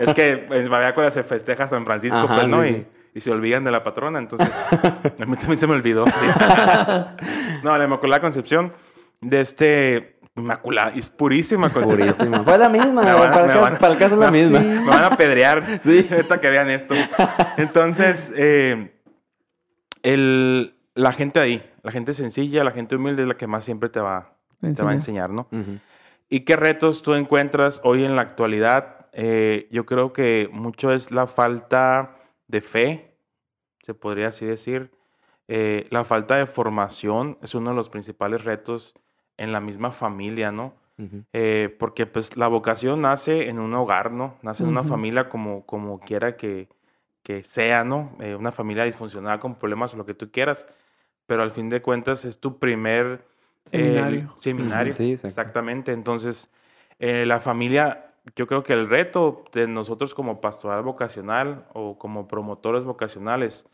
[0.00, 2.62] es que en Babiácora se festeja San Francisco, Ajá, pues, ¿no?
[2.62, 2.86] sí, Y- sí.
[3.14, 4.48] Y, se olvidan de la patrona, entonces.
[4.50, 6.04] a mí también se me olvidó.
[6.06, 6.12] sí.
[7.62, 8.72] no, la Inmaculada Concepción,
[9.20, 10.18] de este.
[10.36, 12.14] Inmaculada, es purísima Concepción.
[12.14, 12.44] Purísima.
[12.44, 14.30] Fue la misma, Me van para, el me caso, van para el caso es la
[14.30, 14.60] misma.
[14.60, 15.80] Me van a pedrear.
[15.84, 16.06] Sí.
[16.10, 16.94] Ahorita que vean esto.
[17.56, 18.92] Entonces, eh,
[20.02, 23.88] el, la gente ahí, la gente sencilla, la gente humilde es la que más siempre
[23.88, 25.48] te va, te va a enseñar, ¿no?
[25.50, 25.78] Ujú.
[26.28, 29.06] ¿Y qué retos tú encuentras hoy en la actualidad?
[29.12, 32.16] Eh, yo creo que mucho es la falta
[32.46, 33.16] de fe,
[33.80, 34.90] se podría así decir.
[35.48, 38.94] Eh, la falta de formación es uno de los principales retos
[39.38, 40.74] en la misma familia, ¿no?
[41.32, 44.36] Eh, porque pues la vocación nace en un hogar, ¿no?
[44.42, 46.68] Nace en una familia como, como quiera que,
[47.22, 48.16] que sea, ¿no?
[48.18, 50.66] Eh, una familia disfuncional con problemas o lo que tú quieras.
[51.26, 53.24] Pero al fin de cuentas es tu primer
[53.70, 54.32] Seminario.
[54.36, 54.96] seminario.
[54.96, 55.28] Sí, exacto.
[55.28, 55.92] Exactamente.
[55.92, 56.50] Entonces,
[56.98, 62.28] eh, la familia, yo creo que el reto de nosotros como pastoral vocacional o como
[62.28, 63.66] promotores vocacionales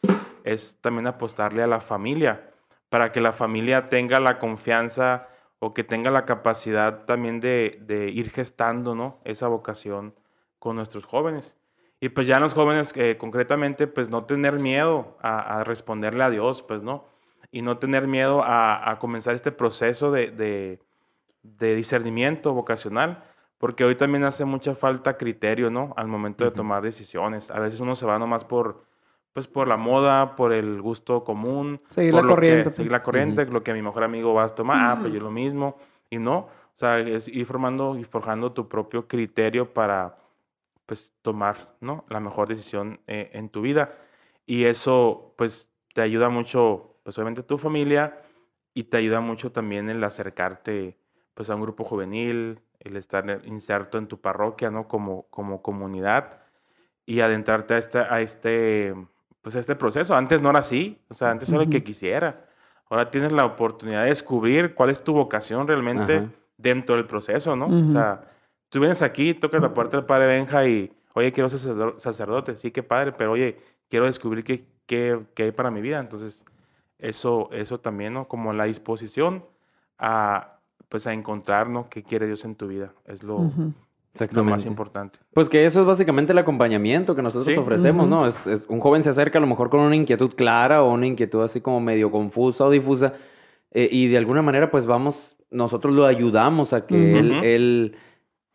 [0.45, 2.51] es también apostarle a la familia
[2.88, 5.28] para que la familia tenga la confianza
[5.59, 9.18] o que tenga la capacidad también de, de ir gestando, ¿no?
[9.24, 10.14] Esa vocación
[10.59, 11.59] con nuestros jóvenes.
[12.01, 16.28] Y pues ya los jóvenes, eh, concretamente, pues no tener miedo a, a responderle a
[16.28, 17.07] Dios, pues, ¿no?
[17.55, 20.80] Y no tener miedo a, a comenzar este proceso de, de,
[21.42, 23.22] de discernimiento vocacional,
[23.59, 25.94] porque hoy también hace mucha falta criterio, ¿no?
[25.96, 27.52] Al momento de tomar decisiones.
[27.52, 28.82] A veces uno se va nomás por,
[29.32, 31.80] pues, por la moda, por el gusto común.
[31.90, 32.76] Seguir por la lo que- corriente, pues.
[32.76, 35.30] seguir la corriente, lo que mi mejor amigo va a tomar, ah, pues yo lo
[35.30, 35.76] mismo.
[36.11, 40.16] Y no, o sea, es ir formando y forjando tu propio criterio para,
[40.86, 42.05] pues, tomar, ¿no?
[42.09, 43.92] La mejor decisión eh, en tu vida.
[44.44, 48.18] Y eso, pues, te ayuda mucho, pues, obviamente tu familia
[48.72, 50.98] y te ayuda mucho también el acercarte,
[51.34, 54.88] pues, a un grupo juvenil, el estar inserto en tu parroquia, ¿no?
[54.88, 56.40] Como, como comunidad
[57.07, 58.94] y adentrarte a este, a este,
[59.42, 60.16] pues, a este proceso.
[60.16, 62.46] Antes no era así, o sea, antes era el que quisiera.
[62.90, 66.30] Ahora tienes la oportunidad de descubrir cuál es tu vocación realmente Ajá.
[66.57, 67.66] dentro del proceso, ¿no?
[67.66, 67.92] O Ujú.
[67.92, 68.22] sea,
[68.68, 72.57] tú vienes aquí, tocas la puerta del padre Benja y, oye, quiero ser sacerdo- sacerdote,
[72.57, 75.98] sí, qué padre, pero oye, quiero descubrir qué, qué, qué hay para mi vida.
[76.00, 76.44] Entonces,
[76.99, 78.28] eso, eso también, ¿no?
[78.28, 79.45] Como la disposición
[79.99, 81.88] a, pues, a encontrar, ¿no?
[81.88, 82.92] ¿Qué quiere Dios en tu vida?
[83.07, 83.51] Es lo,
[84.45, 85.18] más importante.
[85.32, 87.59] Pues que eso es básicamente el acompañamiento que nosotros Sí.
[87.59, 88.09] ofrecemos.
[88.09, 88.26] ¿no?
[88.26, 91.07] Es, es- un joven se acerca a lo mejor con una inquietud clara o una
[91.07, 93.14] inquietud así como medio confusa o difusa
[93.72, 97.97] eh, y de alguna manera pues vamos, nosotros lo ayudamos a que él-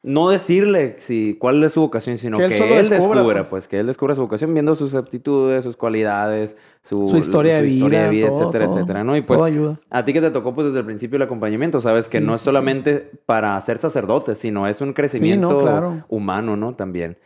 [0.02, 3.40] no decirle si, cuál es su vocación, sino Que que él él, solo descubra, descubra,
[3.42, 3.50] pues.
[3.50, 3.68] pues.
[3.68, 8.08] que él descubra su vocación viendo sus aptitudes, sus cualidades, su, Su historia de historia
[8.08, 8.78] vida, todo, etcétera, todo.
[8.78, 9.18] etcétera, ¿no?
[9.18, 9.78] Y pues ayuda.
[9.90, 12.34] a ti que te tocó pues desde el principio el acompañamiento, sabes que Sí, no
[12.34, 16.06] es sí, solamente para ser sacerdote, sino es un crecimiento claro.
[16.08, 16.76] humano, ¿no?
[16.76, 17.18] También.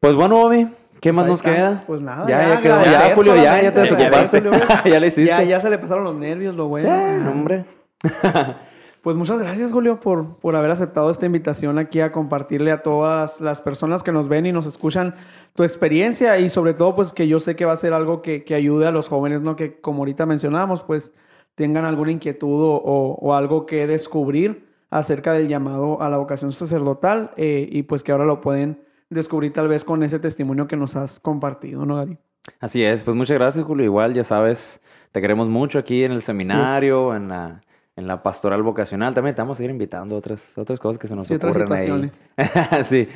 [0.00, 0.66] Pues bueno, Bobby,
[1.00, 1.54] ¿qué Pues más nos está.
[1.54, 1.84] queda?
[1.86, 2.84] Pues nada, Ya, ya, ya quedó.
[2.84, 4.38] Ya, Julio, ya, ya te desocupaste.
[4.38, 5.26] agradecer, ya le hiciste.
[5.26, 6.88] Ya, ya se le pasaron los nervios, lo bueno.
[6.88, 7.64] Ya, hombre.
[9.02, 13.40] Pues muchas gracias, Julio, por, por haber aceptado esta invitación aquí a compartirle a todas
[13.40, 15.16] las personas que nos ven y nos escuchan
[15.54, 18.44] tu experiencia y sobre todo, pues que yo sé que va a ser algo que,
[18.44, 19.56] que ayude a los jóvenes, ¿no?
[19.56, 21.12] Que como ahorita mencionábamos, pues
[21.56, 26.52] tengan alguna inquietud o, o- o algo que descubrir acerca del llamado a la vocación
[26.52, 30.76] sacerdotal eh, y pues que ahora lo pueden descubrir tal vez con ese testimonio que
[30.76, 32.18] nos has compartido, ¿no, Gary?
[32.60, 33.84] Así es, pues muchas gracias, Julio.
[33.84, 34.80] Igual, ya sabes,
[35.10, 37.62] te queremos mucho aquí en el seminario, en la,
[37.96, 39.14] en la pastoral vocacional.
[39.14, 41.56] También te vamos a ir invitando a otras, otras cosas que se nos Sí, otras
[41.56, 42.10] ocurren ahí.
[42.84, 43.08] sí.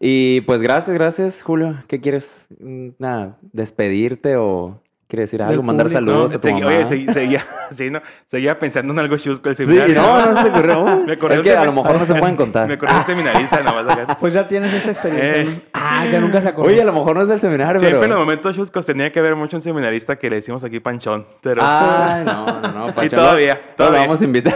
[0.00, 1.82] Y pues gracias, gracias, Julio.
[1.86, 2.46] ¿Qué quieres?
[2.58, 4.80] Mm, Nada, despedirte o
[5.14, 5.98] quieres decir algo, Del mandar público.
[6.00, 6.66] saludos No, a tu segui- mamá.
[6.76, 9.94] Oye, segui- seguía, sí, no, seguía pensando en algo chusco el Sí, seminario.
[9.94, 10.84] no, no se ocurrió.
[11.06, 12.66] Me es que a lo mejor no se pueden contar.
[12.68, 14.16] Me acordé del seminarista, nada más acá.
[14.18, 15.36] Pues ya tienes esta experiencia.
[15.42, 15.44] Eh.
[15.44, 15.60] ¿no?
[15.72, 16.68] Ah, que nunca se acordó.
[16.68, 18.14] Oye, a lo mejor no es del seminario, Siempre en pero...
[18.14, 21.26] los momentos chuscos tenía que ver mucho un seminarista que le decimos aquí Panchón.
[21.40, 22.94] Pero Ay, no, no, no.
[22.94, 24.00] Pacho, todavía, no, no, todavía.
[24.00, 24.54] Lo vamos a invitar.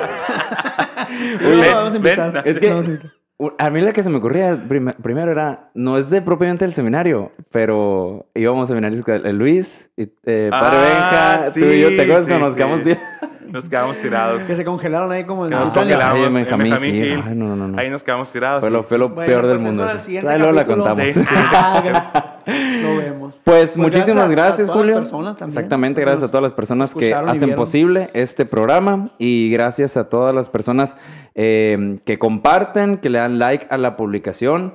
[1.08, 2.32] Sí, Ven, lo vamos a invitar.
[2.32, 2.42] ven.
[2.44, 2.98] Es que-
[3.58, 6.74] a mí la que se me ocurría prim- primero era, no es de propiamente el
[6.74, 11.88] seminario, pero íbamos a seminarios con Luis, y, eh, Padre Ah, Benja, tú y yo,
[11.90, 12.56] sí, ¿te acuerdas sí, cuando nos sí.
[12.56, 12.80] quedamos?
[13.48, 14.42] nos quedamos tirados.
[14.42, 17.04] Que se congelaron ahí como en nos congelamos Ay, en Benjamín Benjamín Hill.
[17.12, 17.22] Hill.
[17.28, 17.78] Ay, no, no, no.
[17.78, 18.60] Ahí nos quedamos tirados.
[18.60, 19.86] Fue lo, fue lo Bueno, peor del pues mundo.
[19.88, 21.06] Ahí luego la contamos.
[21.14, 21.20] Sí.
[21.50, 22.38] Ah,
[22.82, 23.40] Lo vemos.
[23.44, 24.94] Pues muchísimas a- gracias, a todas Julio.
[25.00, 25.58] las personas también.
[25.58, 30.34] Exactamente, gracias a todas las personas que hacen posible este programa y gracias a todas
[30.34, 30.96] las personas
[31.40, 34.74] eh, que comparten, que le dan like a la publicación.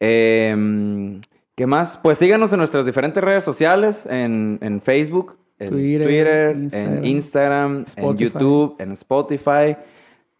[0.00, 1.20] Eh,
[1.56, 1.96] ¿Qué más?
[1.96, 7.04] Pues síganos en nuestras diferentes redes sociales, en, en Facebook, en Twitter, Twitter, Instagram, en
[7.04, 8.16] Instagram, en.
[8.16, 9.76] YouTube, en Spotify.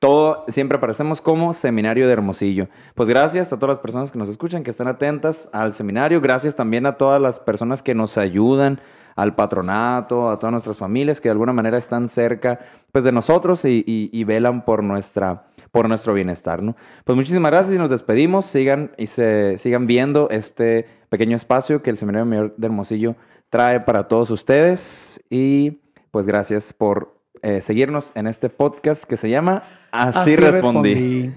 [0.01, 2.69] Todo, siempre aparecemos como Seminario de Hermosillo.
[2.95, 6.21] Pues gracias a todas las personas que nos escuchan, que están atentas al seminario.
[6.21, 8.81] Gracias también a todas las personas que nos ayudan,
[9.17, 12.59] al patronato, a todas nuestras familias que de alguna manera están cerca
[12.93, 15.45] pues, de nosotros y, y- y velan por, nuestra,
[15.75, 16.63] por nuestro bienestar.
[16.63, 16.77] ¿no?
[17.03, 18.47] Pues muchísimas gracias y nos despedimos.
[18.47, 23.17] Sigan y se sigan viendo este pequeño espacio que el Seminario Mayor de Hermosillo
[23.51, 25.21] trae para todos ustedes.
[25.31, 25.81] Y
[26.13, 30.95] pues gracias por eh, seguirnos en este podcast que se llama Así, respondí.
[30.95, 31.35] respondí.